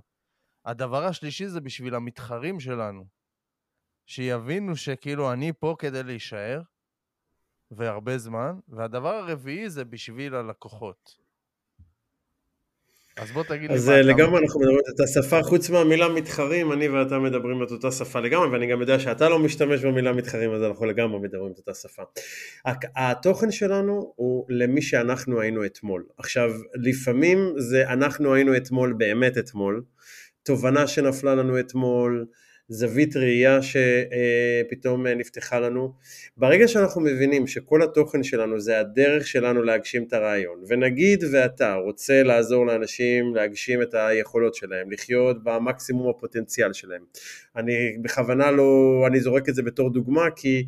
[0.64, 3.06] הדבר השלישי זה בשביל המתחרים שלנו,
[4.06, 6.62] שיבינו שכאילו אני פה כדי להישאר,
[7.70, 11.25] והרבה זמן, והדבר הרביעי זה בשביל הלקוחות.
[13.16, 16.72] אז בוא תגיד לי אז אה, לגמרי אנחנו מדברים את אותה שפה, חוץ מהמילה מתחרים,
[16.72, 20.52] אני ואתה מדברים את אותה שפה לגמרי, ואני גם יודע שאתה לא משתמש במילה מתחרים,
[20.52, 22.02] אז אנחנו לגמרי מדברים את אותה שפה.
[22.96, 26.06] התוכן שלנו הוא למי שאנחנו היינו אתמול.
[26.18, 29.82] עכשיו, לפעמים זה אנחנו היינו אתמול באמת אתמול,
[30.42, 32.26] תובנה שנפלה לנו אתמול,
[32.68, 35.92] זווית ראייה שפתאום נפתחה לנו.
[36.36, 42.22] ברגע שאנחנו מבינים שכל התוכן שלנו זה הדרך שלנו להגשים את הרעיון, ונגיד ואתה רוצה
[42.22, 47.02] לעזור לאנשים להגשים את היכולות שלהם, לחיות במקסימום הפוטנציאל שלהם.
[47.56, 50.66] אני בכוונה לא, אני זורק את זה בתור דוגמה כי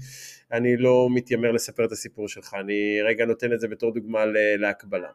[0.53, 4.25] אני לא מתיימר לספר את הסיפור שלך, אני רגע נותן את זה בתור דוגמה
[4.59, 5.09] להקבלה.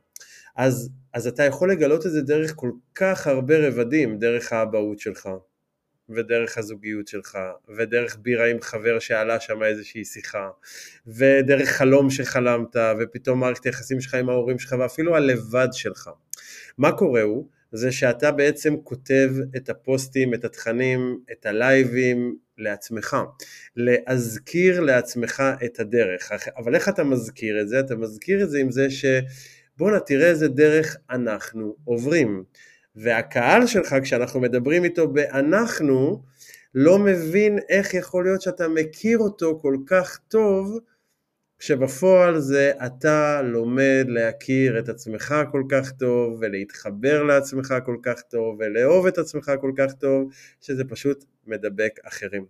[0.56, 5.30] אז, אז אתה יכול לגלות את זה דרך כל כך הרבה רבדים, דרך האבהות שלך,
[6.16, 7.38] ודרך הזוגיות שלך,
[7.78, 10.50] ודרך בירה עם חבר שעלה שם איזושהי שיחה,
[11.08, 16.10] ודרך חלום שחלמת, ופתאום מערכת היחסים שלך עם ההורים שלך, ואפילו הלבד שלך.
[16.78, 17.48] מה קורה הוא?
[17.72, 23.18] זה שאתה בעצם כותב את הפוסטים, את התכנים, את הלייבים לעצמך,
[23.76, 26.32] להזכיר לעצמך את הדרך.
[26.58, 27.80] אבל איך אתה מזכיר את זה?
[27.80, 29.06] אתה מזכיר את זה עם זה ש...
[29.78, 32.44] בואנה תראה איזה דרך אנחנו עוברים.
[32.96, 36.24] והקהל שלך כשאנחנו מדברים איתו ב"אנחנו"
[36.76, 40.80] לא מבין איך יכול להיות שאתה מכיר אותו כל כך טוב
[41.60, 48.56] כשבפועל זה אתה לומד להכיר את עצמך כל כך טוב ולהתחבר לעצמך כל כך טוב
[48.60, 52.46] ולאהוב את עצמך כל כך טוב שזה פשוט מדבק אחרים.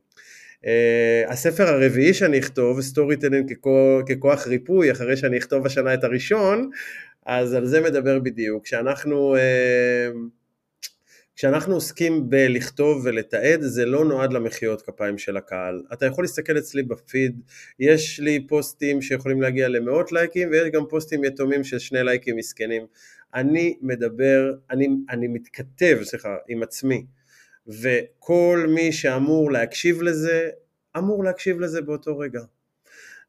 [0.64, 6.70] אה, הספר הרביעי שאני אכתוב, storytelling ככוח, ככוח ריפוי, אחרי שאני אכתוב השנה את הראשון,
[7.26, 8.64] אז על זה מדבר בדיוק.
[8.64, 9.40] כשאנחנו, אה,
[11.36, 15.82] כשאנחנו עוסקים בלכתוב ולתעד, זה לא נועד למחיאות כפיים של הקהל.
[15.94, 17.42] אתה יכול להסתכל אצלי בפיד,
[17.80, 22.86] יש לי פוסטים שיכולים להגיע למאות לייקים, ויש גם פוסטים יתומים של שני לייקים מסכנים.
[23.36, 27.06] אני מדבר, אני, אני מתכתב, סליחה, עם עצמי.
[27.68, 30.50] וכל מי שאמור להקשיב לזה,
[30.98, 32.42] אמור להקשיב לזה באותו רגע.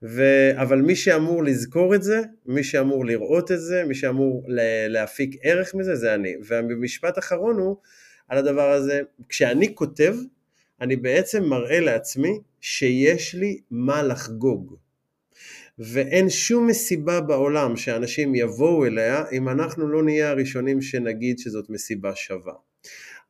[0.02, 0.22] ו...
[0.56, 4.44] אבל מי שאמור לזכור את זה, מי שאמור לראות את זה, מי שאמור
[4.88, 6.34] להפיק ערך מזה, זה אני.
[6.46, 7.76] והמשפט אחרון הוא
[8.28, 10.16] על הדבר הזה, כשאני כותב,
[10.80, 14.76] אני בעצם מראה לעצמי שיש לי מה לחגוג.
[15.78, 22.14] ואין שום מסיבה בעולם שאנשים יבואו אליה אם אנחנו לא נהיה הראשונים שנגיד שזאת מסיבה
[22.14, 22.54] שווה.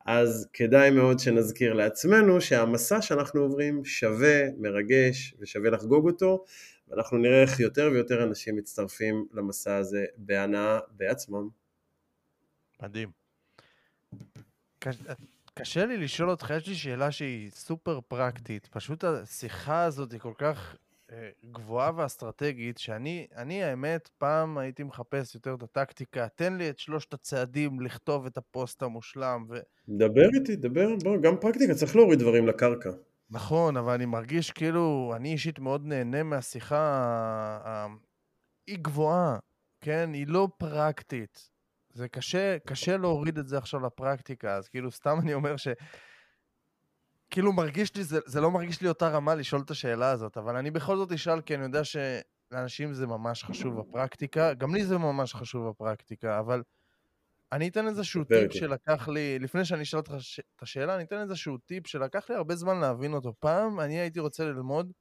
[0.05, 6.45] אז כדאי מאוד שנזכיר לעצמנו שהמסע שאנחנו עוברים שווה, מרגש ושווה לחגוג אותו,
[6.87, 11.49] ואנחנו נראה איך יותר ויותר אנשים מצטרפים למסע הזה בהנאה בעצמם.
[12.81, 13.09] מדהים.
[14.79, 14.95] קש...
[15.53, 18.67] קשה לי לשאול אותך, יש לי שאלה שהיא סופר פרקטית.
[18.71, 20.75] פשוט השיחה הזאת היא כל כך
[21.51, 27.13] גבוהה ואסטרטגית, שאני, אני האמת, פעם הייתי מחפש יותר את הטקטיקה, תן לי את שלושת
[27.13, 29.45] הצעדים לכתוב את הפוסט המושלם.
[29.49, 29.57] ו...
[29.89, 32.89] דבר איתי, דבר, בוא, גם פרקטיקה, צריך להוריד דברים לקרקע.
[33.29, 37.87] נכון, אבל אני מרגיש כאילו, אני אישית מאוד נהנה מהשיחה,
[38.67, 39.37] היא גבוהה,
[39.81, 40.09] כן?
[40.13, 41.49] היא לא פרקטית.
[41.93, 45.67] זה קשה, קשה להוריד את זה עכשיו לפרקטיקה, אז כאילו, סתם אני אומר ש...
[47.35, 50.55] כאילו מרגיש לי, זה, זה לא מרגיש לי אותה רמה לשאול את השאלה הזאת, אבל
[50.55, 54.97] אני בכל זאת אשאל, כי אני יודע שלאנשים זה ממש חשוב בפרקטיקה, גם לי זה
[54.97, 56.63] ממש חשוב בפרקטיקה, אבל
[57.51, 60.13] אני אתן איזשהו טיפ שלקח לי, לפני שאני אשאל אותך
[60.55, 63.33] את השאלה, אני אתן איזשהו טיפ שלקח לי הרבה זמן להבין אותו.
[63.39, 64.91] פעם אני הייתי רוצה ללמוד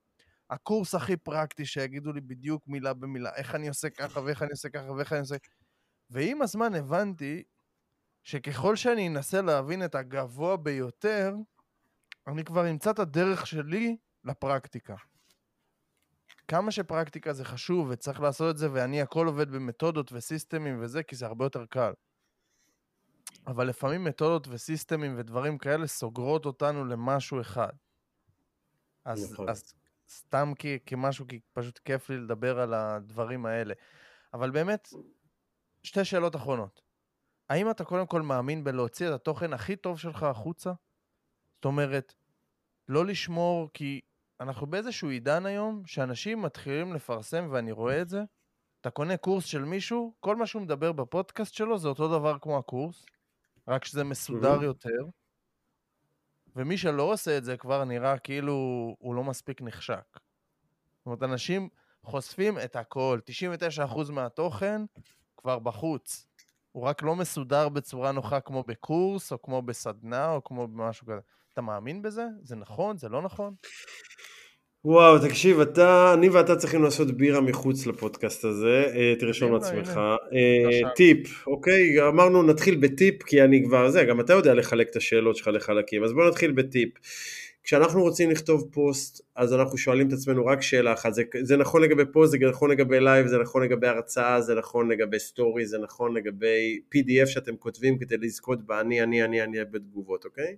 [0.51, 4.69] הקורס הכי פרקטי, שיגידו לי בדיוק מילה במילה, איך אני עושה ככה ואיך אני עושה
[4.69, 5.37] ככה ואיך אני עושה...
[6.11, 7.43] ועם הזמן הבנתי
[8.23, 11.35] שככל שאני אנסה להבין את הגבוה ביותר,
[12.27, 14.95] אני כבר אמצא את הדרך שלי לפרקטיקה.
[16.49, 21.17] כמה שפרקטיקה זה חשוב וצריך לעשות את זה, ואני הכל עובד במתודות וסיסטמים וזה, כי
[21.17, 21.93] זה הרבה יותר קל.
[23.47, 27.73] אבל לפעמים מתודות וסיסטמים ודברים כאלה סוגרות אותנו למשהו אחד.
[29.05, 29.49] אז, נכון.
[29.49, 29.75] אז
[30.11, 33.75] סתם כי, כמשהו, כי פשוט כיף לי לדבר על הדברים האלה.
[34.35, 34.89] אבל באמת,
[35.83, 36.83] שתי שאלות אחרונות.
[37.49, 40.73] האם אתה קודם כל מאמין בלהוציא את התוכן הכי טוב שלך החוצה?
[41.65, 42.15] זאת אומרת,
[42.89, 44.01] לא לשמור, כי
[44.41, 48.23] אנחנו באיזשהו עידן היום שאנשים מתחילים לפרסם, ואני רואה את זה.
[48.81, 52.59] אתה קונה קורס של מישהו, כל מה שהוא מדבר בפודקאסט שלו זה אותו דבר כמו
[52.59, 53.07] הקורס,
[53.69, 54.65] רק שזה מסודר mm-hmm.
[54.65, 54.99] יותר.
[56.57, 58.55] ומי שלא עושה את זה כבר נראה כאילו
[58.99, 60.19] הוא לא מספיק נחשק.
[60.99, 61.69] זאת אומרת, אנשים
[62.03, 63.21] חושפים את הכל,
[63.85, 64.83] 99% מהתוכן
[65.37, 66.27] כבר בחוץ.
[66.75, 71.21] הוא רק לא מסודר בצורה נוחה כמו בקורס, או כמו בסדנה, או כמו במשהו כזה.
[71.53, 72.25] אתה מאמין בזה?
[72.43, 72.99] זה נכון?
[72.99, 73.55] זה לא נכון?
[74.85, 80.01] וואו, תקשיב, אתה, אני ואתה צריכים לעשות בירה מחוץ לפודקאסט הזה, אה, תרשום לעצמך.
[80.33, 82.09] אה, טיפ, אוקיי?
[82.09, 86.05] אמרנו נתחיל בטיפ, כי אני כבר, זה, גם אתה יודע לחלק את השאלות שלך לחלקים,
[86.05, 86.91] אז בוא נתחיל בטיפ.
[87.65, 91.83] כשאנחנו רוצים לכתוב פוסט, אז אנחנו שואלים את עצמנו רק שאלה אחת, זה, זה נכון
[91.83, 95.79] לגבי פוסט, זה נכון לגבי לייב, זה נכון לגבי הרצאה, זה נכון לגבי סטורי, זה
[95.79, 100.57] נכון לגבי PDF שאתם כותבים כדי לזכות באני, אני, אני, אני בתגובות, אוקיי?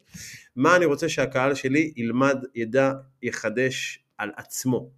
[0.56, 2.92] מה אני רוצה שהקהל שלי ילמד, ידע,
[3.22, 4.90] יחדש על עצמו?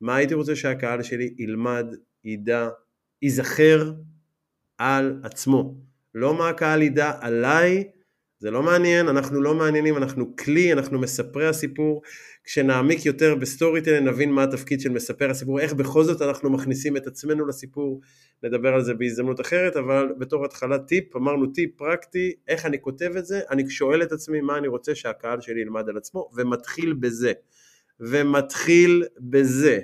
[0.00, 1.86] מה הייתי רוצה שהקהל שלי ילמד,
[2.24, 2.68] ידע,
[3.22, 3.92] ייזכר
[4.78, 5.74] על עצמו?
[6.14, 7.84] לא מה הקהל ידע עליי,
[8.40, 12.02] זה לא מעניין, אנחנו לא מעניינים, אנחנו כלי, אנחנו מספרי הסיפור.
[12.44, 16.96] כשנעמיק יותר ב storytelling נבין מה התפקיד של מספר הסיפור, איך בכל זאת אנחנו מכניסים
[16.96, 18.00] את עצמנו לסיפור,
[18.42, 23.10] נדבר על זה בהזדמנות אחרת, אבל בתור התחלת טיפ, אמרנו טיפ פרקטי, איך אני כותב
[23.18, 26.92] את זה, אני שואל את עצמי מה אני רוצה שהקהל שלי ילמד על עצמו, ומתחיל
[26.92, 27.32] בזה.
[28.00, 29.80] ומתחיל בזה.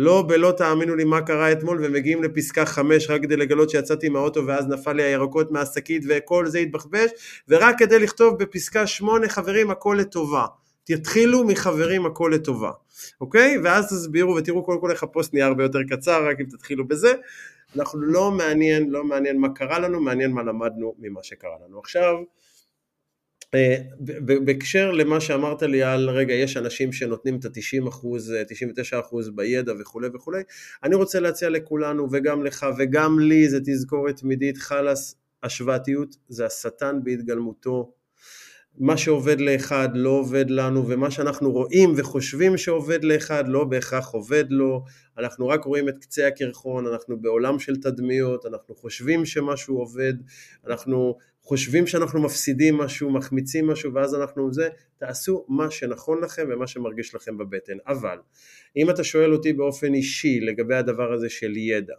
[0.00, 4.46] לא בלא תאמינו לי מה קרה אתמול ומגיעים לפסקה חמש רק כדי לגלות שיצאתי מהאוטו
[4.46, 7.10] ואז נפל לי הירקות מהשקית וכל זה התבחבש
[7.48, 10.46] ורק כדי לכתוב בפסקה שמונה חברים הכל לטובה
[10.84, 12.70] תתחילו מחברים הכל לטובה.
[13.20, 13.58] אוקיי?
[13.64, 17.12] ואז תסבירו ותראו קודם כל איך הפוסט נהיה הרבה יותר קצר רק אם תתחילו בזה.
[17.76, 21.78] אנחנו לא מעניין לא מעניין מה קרה לנו מעניין מה למדנו ממה שקרה לנו.
[21.78, 22.14] עכשיו
[24.44, 29.72] בהקשר למה שאמרת לי על רגע יש אנשים שנותנים את ה-90 אחוז, 99 אחוז בידע
[29.80, 30.42] וכולי וכולי,
[30.82, 37.00] אני רוצה להציע לכולנו וגם לך וגם לי זה תזכורת תמידית חלאס השוואתיות זה השטן
[37.04, 37.92] בהתגלמותו.
[38.80, 44.44] מה שעובד לאחד לא עובד לנו ומה שאנחנו רואים וחושבים שעובד לאחד לא בהכרח עובד
[44.50, 44.84] לו.
[45.18, 50.14] אנחנו רק רואים את קצה הקרחון, אנחנו בעולם של תדמיות, אנחנו חושבים שמשהו עובד,
[50.66, 51.16] אנחנו
[51.48, 54.68] חושבים שאנחנו מפסידים משהו, מחמיצים משהו ואז אנחנו זה,
[54.98, 57.76] תעשו מה שנכון לכם ומה שמרגיש לכם בבטן.
[57.86, 58.18] אבל
[58.76, 61.94] אם אתה שואל אותי באופן אישי לגבי הדבר הזה של ידע,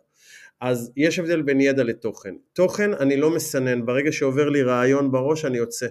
[0.62, 2.36] אז יש הבדל בין ידע לתוכן.
[2.54, 5.88] תוכן אני לא מסנן, ברגע שעובר לי רעיון בראש אני יוצא.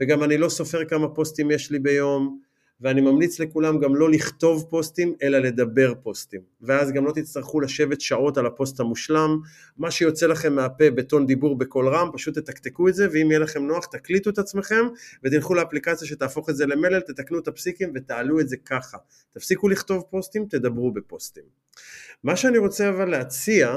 [0.00, 2.40] וגם אני לא סופר כמה פוסטים יש לי ביום,
[2.84, 6.40] ואני ממליץ לכולם גם לא לכתוב פוסטים אלא לדבר פוסטים.
[6.60, 9.40] ואז גם לא תצטרכו לשבת שעות על הפוסט המושלם.
[9.78, 13.66] מה שיוצא לכם מהפה בטון דיבור בקול רם פשוט תתקתקו את זה ואם יהיה לכם
[13.66, 14.86] נוח תקליטו את עצמכם
[15.24, 18.98] ותלכו לאפליקציה שתהפוך את זה למלל תתקנו את הפסיקים ותעלו את זה ככה.
[19.34, 21.44] תפסיקו לכתוב פוסטים תדברו בפוסטים.
[22.24, 23.76] מה שאני רוצה אבל להציע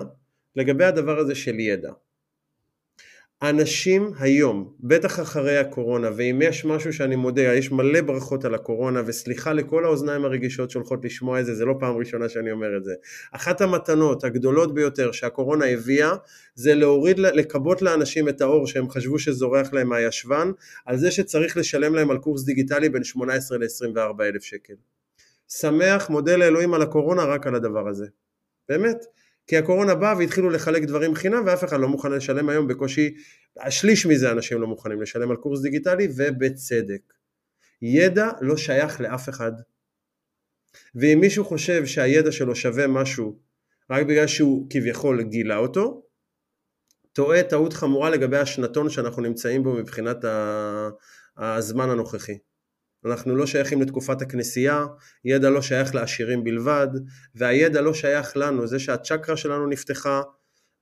[0.55, 1.91] לגבי הדבר הזה של ידע
[3.41, 9.01] אנשים היום, בטח אחרי הקורונה, ואם יש משהו שאני מודה, יש מלא ברכות על הקורונה,
[9.05, 12.83] וסליחה לכל האוזניים הרגישות שהולכות לשמוע את זה, זה לא פעם ראשונה שאני אומר את
[12.83, 12.93] זה.
[13.31, 16.11] אחת המתנות הגדולות ביותר שהקורונה הביאה,
[16.55, 20.51] זה להוריד, לכבות לאנשים את האור שהם חשבו שזורח להם מהישבן,
[20.85, 24.73] על זה שצריך לשלם להם על קורס דיגיטלי בין 18 ל-24 אלף שקל.
[25.49, 28.05] שמח, מודה לאלוהים על הקורונה רק על הדבר הזה.
[28.69, 29.05] באמת.
[29.47, 33.15] כי הקורונה באה והתחילו לחלק דברים חינם ואף אחד לא מוכן לשלם היום בקושי,
[33.59, 37.13] השליש מזה אנשים לא מוכנים לשלם על קורס דיגיטלי ובצדק.
[37.81, 39.51] ידע לא שייך לאף אחד.
[40.95, 43.39] ואם מישהו חושב שהידע שלו שווה משהו
[43.89, 46.03] רק בגלל שהוא כביכול גילה אותו,
[47.13, 50.17] טועה טעות חמורה לגבי השנתון שאנחנו נמצאים בו מבחינת
[51.37, 52.37] הזמן הנוכחי.
[53.05, 54.85] אנחנו לא שייכים לתקופת הכנסייה,
[55.25, 56.87] ידע לא שייך לעשירים בלבד,
[57.35, 60.21] והידע לא שייך לנו, זה שהצ'קרה שלנו נפתחה,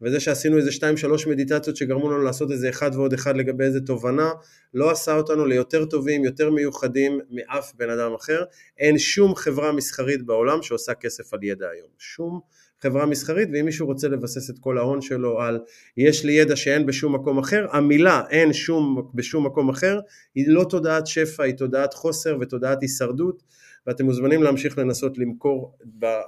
[0.02, 3.80] וזה שעשינו איזה שתיים שלוש מדיטציות שגרמו לנו לעשות איזה אחד ועוד אחד לגבי איזה
[3.82, 4.30] תובנה,
[4.74, 8.44] לא עשה אותנו ליותר טובים, יותר מיוחדים מאף בן אדם אחר.
[8.78, 11.90] אין שום חברה מסחרית בעולם שעושה כסף על ידע היום.
[11.98, 12.40] שום
[12.82, 15.60] חברה מסחרית ואם מישהו רוצה לבסס את כל ההון שלו על
[15.98, 20.00] יש לי ידע שאין בשום מקום אחר, המילה אין שום בשום מקום אחר
[20.36, 23.44] היא לא תודעת שפע, היא תודעת חוסר ותודעת הישרדות
[23.88, 25.78] ואתם מוזמנים להמשיך לנסות למכור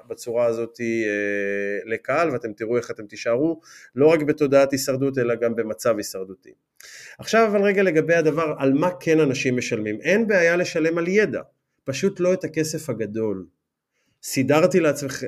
[0.09, 3.61] בצורה הזאת אה, לקהל ואתם תראו איך אתם תישארו
[3.95, 6.51] לא רק בתודעת הישרדות אלא גם במצב הישרדותי.
[7.19, 11.41] עכשיו אבל רגע לגבי הדבר על מה כן אנשים משלמים, אין בעיה לשלם על ידע,
[11.83, 13.45] פשוט לא את הכסף הגדול.
[14.29, 14.79] סידרתי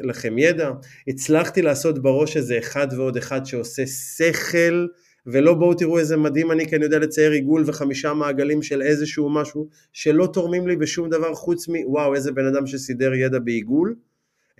[0.03, 0.71] לכם ידע,
[1.07, 4.87] הצלחתי לעשות בראש איזה אחד ועוד אחד שעושה שכל
[5.25, 9.29] ולא בואו תראו איזה מדהים אני כי אני יודע לצייר עיגול וחמישה מעגלים של איזשהו
[9.29, 13.95] משהו שלא תורמים לי בשום דבר חוץ מוואו איזה בן אדם שסידר ידע בעיגול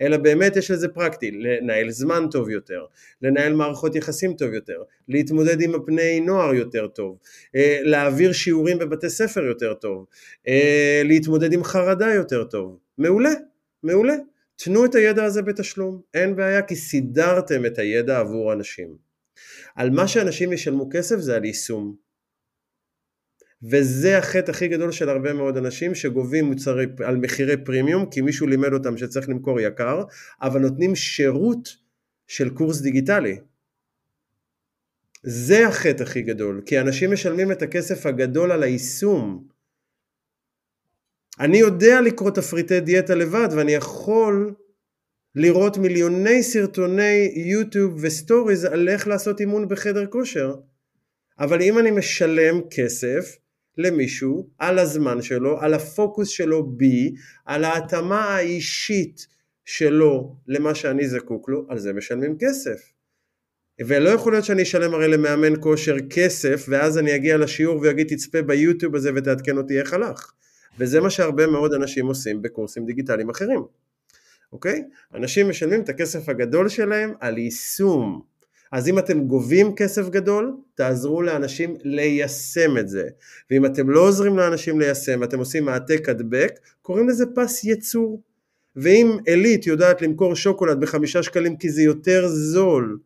[0.00, 2.84] אלא באמת יש לזה פרקטי, לנהל זמן טוב יותר,
[3.22, 7.18] לנהל מערכות יחסים טוב יותר, להתמודד עם הפני נוער יותר טוב,
[7.56, 10.06] אה, להעביר שיעורים בבתי ספר יותר טוב,
[10.48, 13.32] אה, להתמודד עם חרדה יותר טוב, מעולה,
[13.82, 14.14] מעולה.
[14.64, 18.96] תנו את הידע הזה בתשלום, אין בעיה כי סידרתם את הידע עבור אנשים.
[19.74, 21.96] על מה שאנשים ישלמו כסף זה על יישום.
[23.70, 28.46] וזה החטא הכי גדול של הרבה מאוד אנשים שגובים מוצרי, על מחירי פרימיום כי מישהו
[28.46, 30.04] לימד אותם שצריך למכור יקר,
[30.42, 31.68] אבל נותנים שירות
[32.26, 33.38] של קורס דיגיטלי.
[35.22, 39.48] זה החטא הכי גדול, כי אנשים משלמים את הכסף הגדול על היישום.
[41.40, 44.54] אני יודע לקרוא תפריטי דיאטה לבד ואני יכול
[45.34, 50.54] לראות מיליוני סרטוני יוטיוב וסטוריז על איך לעשות אימון בחדר כושר.
[51.38, 53.36] אבל אם אני משלם כסף
[53.78, 57.14] למישהו על הזמן שלו, על הפוקוס שלו בי,
[57.46, 59.26] על ההתאמה האישית
[59.64, 62.92] שלו למה שאני זקוק לו, על זה משלמים כסף.
[63.86, 68.42] ולא יכול להיות שאני אשלם הרי למאמן כושר כסף, ואז אני אגיע לשיעור ואגיד תצפה
[68.42, 70.32] ביוטיוב הזה ותעדכן אותי איך הלך.
[70.80, 73.64] וזה מה שהרבה מאוד אנשים עושים בקורסים דיגיטליים אחרים,
[74.52, 74.84] אוקיי?
[75.14, 78.22] אנשים משלמים את הכסף הגדול שלהם על יישום.
[78.72, 83.08] אז אם אתם גובים כסף גדול, תעזרו לאנשים ליישם את זה.
[83.50, 86.52] ואם אתם לא עוזרים לאנשים ליישם ואתם עושים העתק הדבק,
[86.82, 88.22] קוראים לזה פס ייצור.
[88.76, 92.98] ואם עילית יודעת למכור שוקולד בחמישה שקלים כי זה יותר זול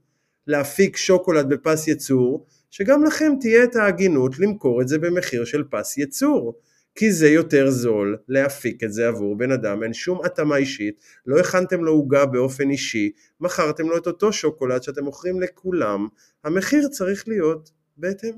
[0.46, 5.98] להפיק שוקולד בפס ייצור, שגם לכם תהיה את ההגינות למכור את זה במחיר של פס
[5.98, 6.54] ייצור.
[6.94, 11.40] כי זה יותר זול להפיק את זה עבור בן אדם, אין שום התאמה אישית, לא
[11.40, 16.08] הכנתם לו עוגה באופן אישי, מכרתם לו את אותו שוקולד שאתם מוכרים לכולם,
[16.44, 18.34] המחיר צריך להיות בהתאם.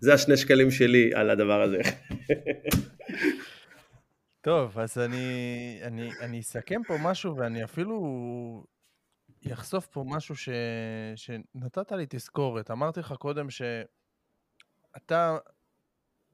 [0.00, 1.78] זה השני שקלים שלי על הדבר הזה.
[4.40, 8.66] טוב, אז אני, אני, אני אסכם פה משהו ואני אפילו
[9.52, 10.48] אחשוף פה משהו ש,
[11.16, 12.70] שנתת לי תזכורת.
[12.70, 15.38] אמרתי לך קודם שאתה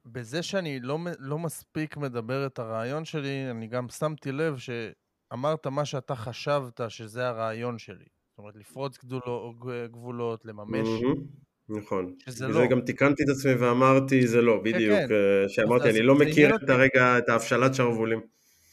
[0.07, 5.84] בזה שאני לא, לא מספיק מדבר את הרעיון שלי, אני גם שמתי לב שאמרת מה
[5.84, 8.05] שאתה חשבת שזה הרעיון שלי.
[8.30, 9.55] זאת אומרת, לפרוץ גדולו,
[9.90, 10.88] גבולות, לממש.
[11.68, 12.14] נכון.
[12.18, 12.66] שזה לא.
[12.66, 14.96] גם תיקנתי את עצמי ואמרתי, זה לא, כן, בדיוק.
[14.98, 15.48] כן, כן.
[15.48, 18.20] שאמרתי, אני לא מכיר את הרגע, את ההבשלת שרוולים.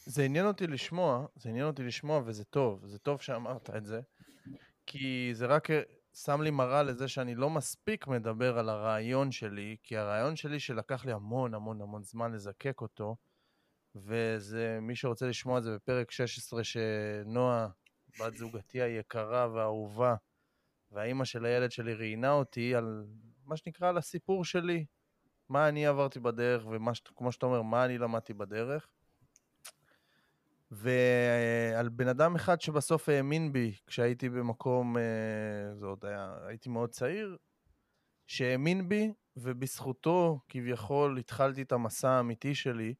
[0.04, 4.00] זה עניין אותי לשמוע, זה עניין אותי לשמוע, וזה טוב, זה טוב שאמרת את זה,
[4.86, 5.68] כי זה רק
[6.14, 11.04] שם לי מראה לזה שאני לא מספיק מדבר על הרעיון שלי, כי הרעיון שלי שלקח
[11.04, 13.16] לי המון המון המון זמן לזקק אותו,
[13.94, 17.68] וזה, מי שרוצה לשמוע את זה בפרק 16, שנועה,
[18.20, 20.14] בת זוגתי היקרה והאהובה,
[20.90, 23.06] והאימא של הילד שלי ראיינה אותי על
[23.44, 24.84] מה שנקרא על הסיפור שלי,
[25.48, 28.88] מה אני עברתי בדרך, וכמו שאתה אומר, מה אני למדתי בדרך.
[30.70, 36.90] ועל בן אדם אחד שבסוף האמין בי כשהייתי במקום, אה, זה עוד היה, הייתי מאוד
[36.90, 37.36] צעיר,
[38.26, 42.94] שהאמין בי, ובזכותו כביכול התחלתי את המסע האמיתי שלי,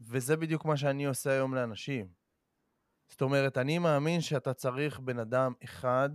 [0.00, 2.08] וזה בדיוק מה שאני עושה היום לאנשים.
[3.08, 6.10] זאת אומרת, אני מאמין שאתה צריך בן אדם אחד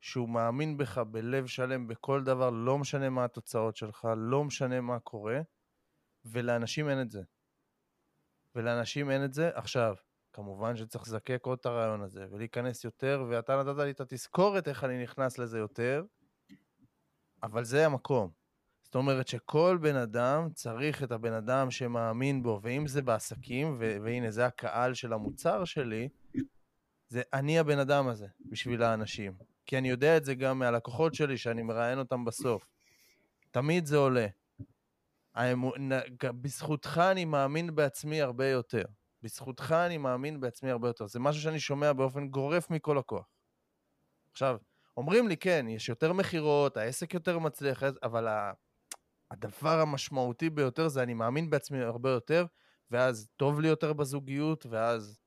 [0.00, 5.00] שהוא מאמין בך בלב שלם בכל דבר, לא משנה מה התוצאות שלך, לא משנה מה
[5.00, 5.40] קורה,
[6.24, 7.22] ולאנשים אין את זה.
[8.58, 9.50] ולאנשים אין את זה.
[9.54, 9.94] עכשיו,
[10.32, 14.84] כמובן שצריך לזקק עוד את הרעיון הזה, ולהיכנס יותר, ואתה נתת לי את התזכורת איך
[14.84, 16.04] אני נכנס לזה יותר,
[17.42, 18.30] אבל זה המקום.
[18.84, 23.96] זאת אומרת שכל בן אדם צריך את הבן אדם שמאמין בו, ואם זה בעסקים, ו-
[24.02, 26.08] והנה זה הקהל של המוצר שלי,
[27.08, 29.32] זה אני הבן אדם הזה בשביל האנשים.
[29.66, 32.66] כי אני יודע את זה גם מהלקוחות שלי, שאני מראיין אותם בסוף.
[33.50, 34.26] תמיד זה עולה.
[36.40, 38.84] בזכותך אני מאמין בעצמי הרבה יותר.
[39.22, 41.06] בזכותך אני מאמין בעצמי הרבה יותר.
[41.06, 43.26] זה משהו שאני שומע באופן גורף מכל לקוח.
[44.30, 44.56] עכשיו,
[44.96, 48.28] אומרים לי, כן, יש יותר מכירות, העסק יותר מצליח, אבל
[49.30, 52.46] הדבר המשמעותי ביותר זה אני מאמין בעצמי הרבה יותר,
[52.90, 55.20] ואז טוב לי יותר בזוגיות, ואז,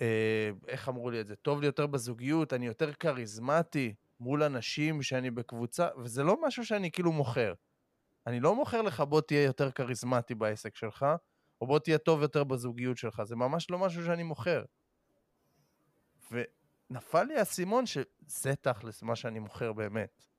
[0.00, 1.36] אה, איך אמרו לי את זה?
[1.36, 6.90] טוב לי יותר בזוגיות, אני יותר כריזמטי מול אנשים שאני בקבוצה, וזה לא משהו שאני
[6.90, 7.54] כאילו מוכר.
[8.26, 11.06] אני לא מוכר לך בוא תהיה יותר כריזמטי בעסק שלך,
[11.60, 14.64] או בוא תהיה טוב יותר בזוגיות שלך, זה ממש לא משהו שאני מוכר.
[16.30, 20.31] ונפל לי האסימון שזה תכלס מה שאני מוכר באמת.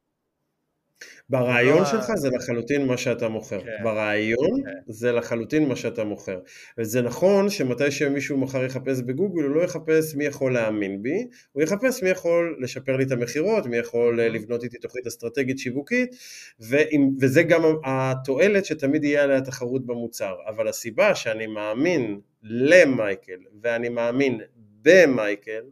[1.29, 1.85] ברעיון לא...
[1.85, 3.63] שלך זה לחלוטין מה שאתה מוכר.
[3.63, 3.83] כן.
[3.83, 4.71] ברעיון כן.
[4.87, 6.39] זה לחלוטין מה שאתה מוכר.
[6.77, 11.63] וזה נכון שמתי שמישהו מחר יחפש בגוגל, הוא לא יחפש מי יכול להאמין בי, הוא
[11.63, 14.23] יחפש מי יכול לשפר לי את המכירות, מי יכול mm-hmm.
[14.23, 16.15] לבנות איתי תוכנית אסטרטגית שיווקית,
[16.59, 20.33] ועם, וזה גם התועלת שתמיד יהיה עליה תחרות במוצר.
[20.47, 24.39] אבל הסיבה שאני מאמין למייקל, ואני מאמין
[24.81, 25.63] במייקל,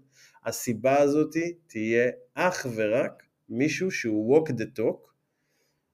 [0.46, 1.36] הסיבה הזאת
[1.68, 5.11] תהיה אך ורק מישהו שהוא walk the talk,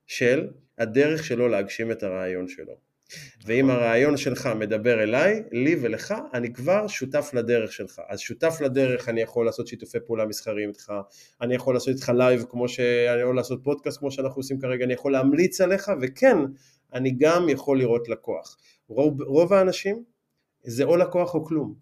[0.08, 0.48] של
[0.78, 2.74] הדרך שלו להגשים את הרעיון שלו.
[3.46, 3.84] ואם נכון.
[3.84, 8.02] הרעיון שלך מדבר אליי, לי ולך, אני כבר שותף לדרך שלך.
[8.08, 10.94] אז שותף לדרך, אני יכול לעשות שיתופי פעולה מסחריים איתך,
[11.42, 14.94] אני יכול לעשות איתך לייב כמו שאני יכול לעשות פודקאסט כמו שאנחנו עושים כרגע, אני
[14.94, 16.38] יכול להמליץ עליך, וכן,
[16.94, 18.58] אני גם יכול לראות לקוח.
[18.88, 20.04] רוב, רוב האנשים
[20.64, 21.76] זה או לקוח או כלום.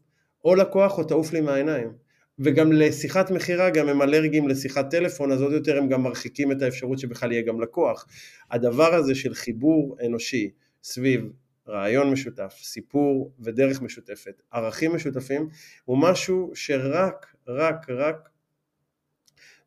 [0.45, 2.04] או לקוח או תעוף לי מהעיניים.
[2.39, 6.61] וגם לשיחת מכירה גם הם אלרגיים לשיחת טלפון אז עוד יותר הם גם מרחיקים את
[6.61, 8.07] האפשרות שבכלל יהיה גם לקוח.
[8.51, 10.51] הדבר הזה של חיבור אנושי
[10.83, 11.29] סביב
[11.67, 15.49] רעיון משותף, סיפור ודרך משותפת, ערכים משותפים,
[15.85, 18.29] הוא משהו שרק, רק, רק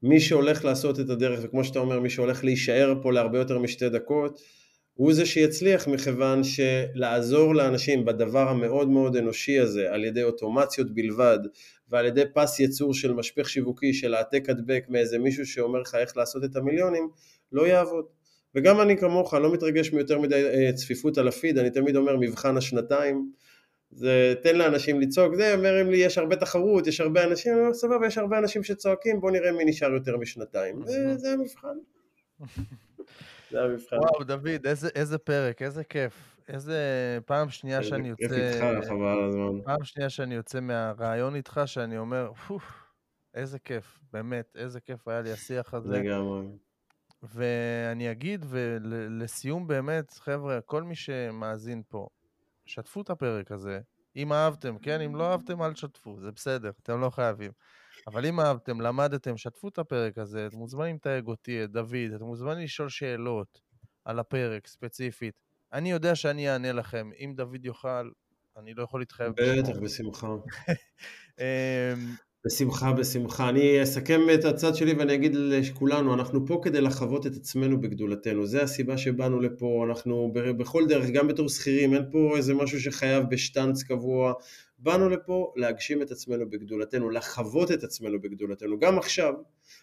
[0.02, 3.88] מי שהולך לעשות את הדרך, וכמו שאתה אומר, מי שהולך להישאר פה להרבה יותר משתי
[3.88, 4.40] דקות,
[4.94, 11.38] הוא זה שיצליח מכיוון שלעזור לאנשים בדבר המאוד מאוד אנושי הזה על ידי אוטומציות בלבד
[11.90, 16.16] ועל ידי פס ייצור של משפך שיווקי של העתק הדבק מאיזה מישהו שאומר לך איך
[16.16, 17.08] לעשות את המיליונים
[17.52, 18.04] לא יעבוד.
[18.54, 22.56] וגם אני כמוך לא מתרגש מיותר מדי אה, צפיפות על הפיד, אני תמיד אומר מבחן
[22.56, 23.32] השנתיים,
[23.90, 27.74] זה תן לאנשים לצעוק, זה אומרים לי יש הרבה תחרות, יש הרבה אנשים, אני אומר
[27.74, 31.76] סבבה יש הרבה אנשים שצועקים, בוא נראה מי נשאר יותר משנתיים, זה, זה המבחן.
[33.50, 33.96] זה המבחן.
[33.96, 36.37] וואו, דוד, איזה, איזה פרק, איזה כיף.
[36.48, 36.78] איזה
[37.26, 38.28] פעם שנייה שאני יוצא...
[38.28, 39.62] כיף איתך, חבל הזמן.
[39.64, 42.30] פעם שנייה שאני יוצא מהרעיון איתך, שאני אומר,
[43.34, 45.98] איזה כיף, באמת, איזה כיף היה לי השיח הזה.
[45.98, 46.46] לגמרי.
[47.22, 52.08] ואני אגיד, ולסיום באמת, חבר'ה, כל מי שמאזין פה,
[52.66, 53.80] שתפו את הפרק הזה.
[54.16, 55.00] אם אהבתם, כן?
[55.00, 57.50] אם לא אהבתם, אל תשתפו, זה בסדר, אתם לא חייבים.
[58.06, 62.24] אבל אם אהבתם, למדתם, שתפו את הפרק הזה, אתם מוזמנים לתייג אותי, את דוד, אתם
[62.24, 63.60] מוזמנים לשאול שאלות
[64.04, 65.47] על הפרק ספציפית.
[65.72, 67.10] אני יודע שאני אענה לכם.
[67.18, 68.10] אם דוד יוכל,
[68.56, 69.32] אני לא יכול להתחייב.
[69.32, 70.26] בטח, בשמחה.
[71.40, 71.44] אמ,
[72.46, 73.48] בשמחה, בשמחה.
[73.48, 78.46] אני אסכם את הצד שלי ואני אגיד לכולנו, אנחנו פה כדי לחוות את עצמנו בגדולתנו.
[78.46, 83.24] זה הסיבה שבאנו לפה, אנחנו בכל דרך, גם בתור שכירים, אין פה איזה משהו שחייב
[83.30, 84.32] בשטנץ קבוע.
[84.78, 88.78] באנו לפה להגשים את עצמנו בגדולתנו, לחוות את עצמנו בגדולתנו.
[88.78, 89.34] גם עכשיו,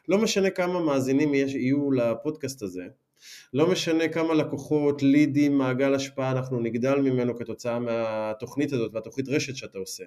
[0.07, 2.83] לא משנה כמה מאזינים יש, יהיו לפודקאסט הזה,
[3.53, 9.55] לא משנה כמה לקוחות, לידים, מעגל השפעה אנחנו נגדל ממנו כתוצאה מהתוכנית הזאת והתוכנית רשת
[9.55, 10.03] שאתה עושה.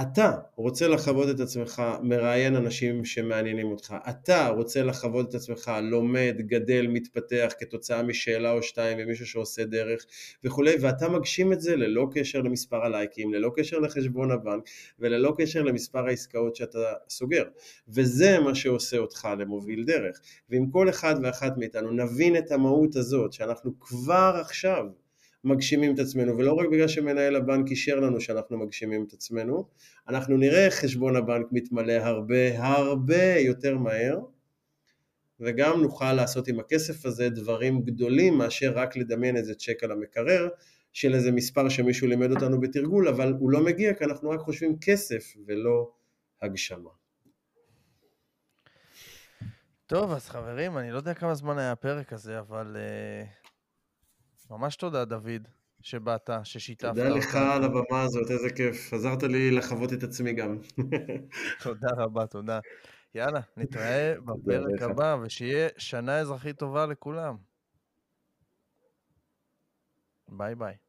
[0.00, 6.34] אתה רוצה לחוות את עצמך מראיין אנשים שמעניינים אותך, אתה רוצה לחוות את עצמך לומד,
[6.38, 10.06] גדל, מתפתח כתוצאה משאלה או שתיים ומישהו שעושה דרך
[10.44, 14.64] וכולי, ואתה מגשים את זה ללא קשר למספר הלייקים, ללא קשר לחשבון הבנק
[14.98, 17.44] וללא קשר למספר העסקאות שאתה סוגר,
[17.88, 20.20] וזה מה שעושה אותך למוביל דרך,
[20.50, 24.86] ואם כל אחד ואחת מאיתנו נבין את המהות הזאת שאנחנו כבר עכשיו
[25.46, 29.68] מגשימים את עצמנו, ולא רק בגלל שמנהל הבנק אישר לנו שאנחנו מגשימים את עצמנו,
[30.08, 34.18] אנחנו נראה חשבון הבנק מתמלא הרבה הרבה יותר מהר,
[35.40, 40.48] וגם נוכל לעשות עם הכסף הזה דברים גדולים מאשר רק לדמיין איזה צ'ק על המקרר
[40.92, 44.76] של איזה מספר שמישהו לימד אותנו בתרגול, אבל הוא לא מגיע כי אנחנו רק חושבים
[44.80, 45.90] כסף ולא
[46.42, 46.90] הגשמה.
[49.86, 53.45] טוב, אז חברים, אני לא יודע כמה זמן היה הפרק הזה, אבל uh,
[54.50, 55.48] ממש תודה, דוד,
[55.80, 56.88] שבאת, ששיתפת.
[56.88, 58.92] תודה לך על הבמה הזאת, איזה כיף.
[58.92, 60.58] עזרת לי לחוות את עצמי גם.
[61.62, 62.60] תודה רבה, תודה.
[63.14, 67.36] יאללה, נתראה בפרק הבא, ושיהיה שנה אזרחית טובה לכולם.
[70.28, 70.85] ביי ביי.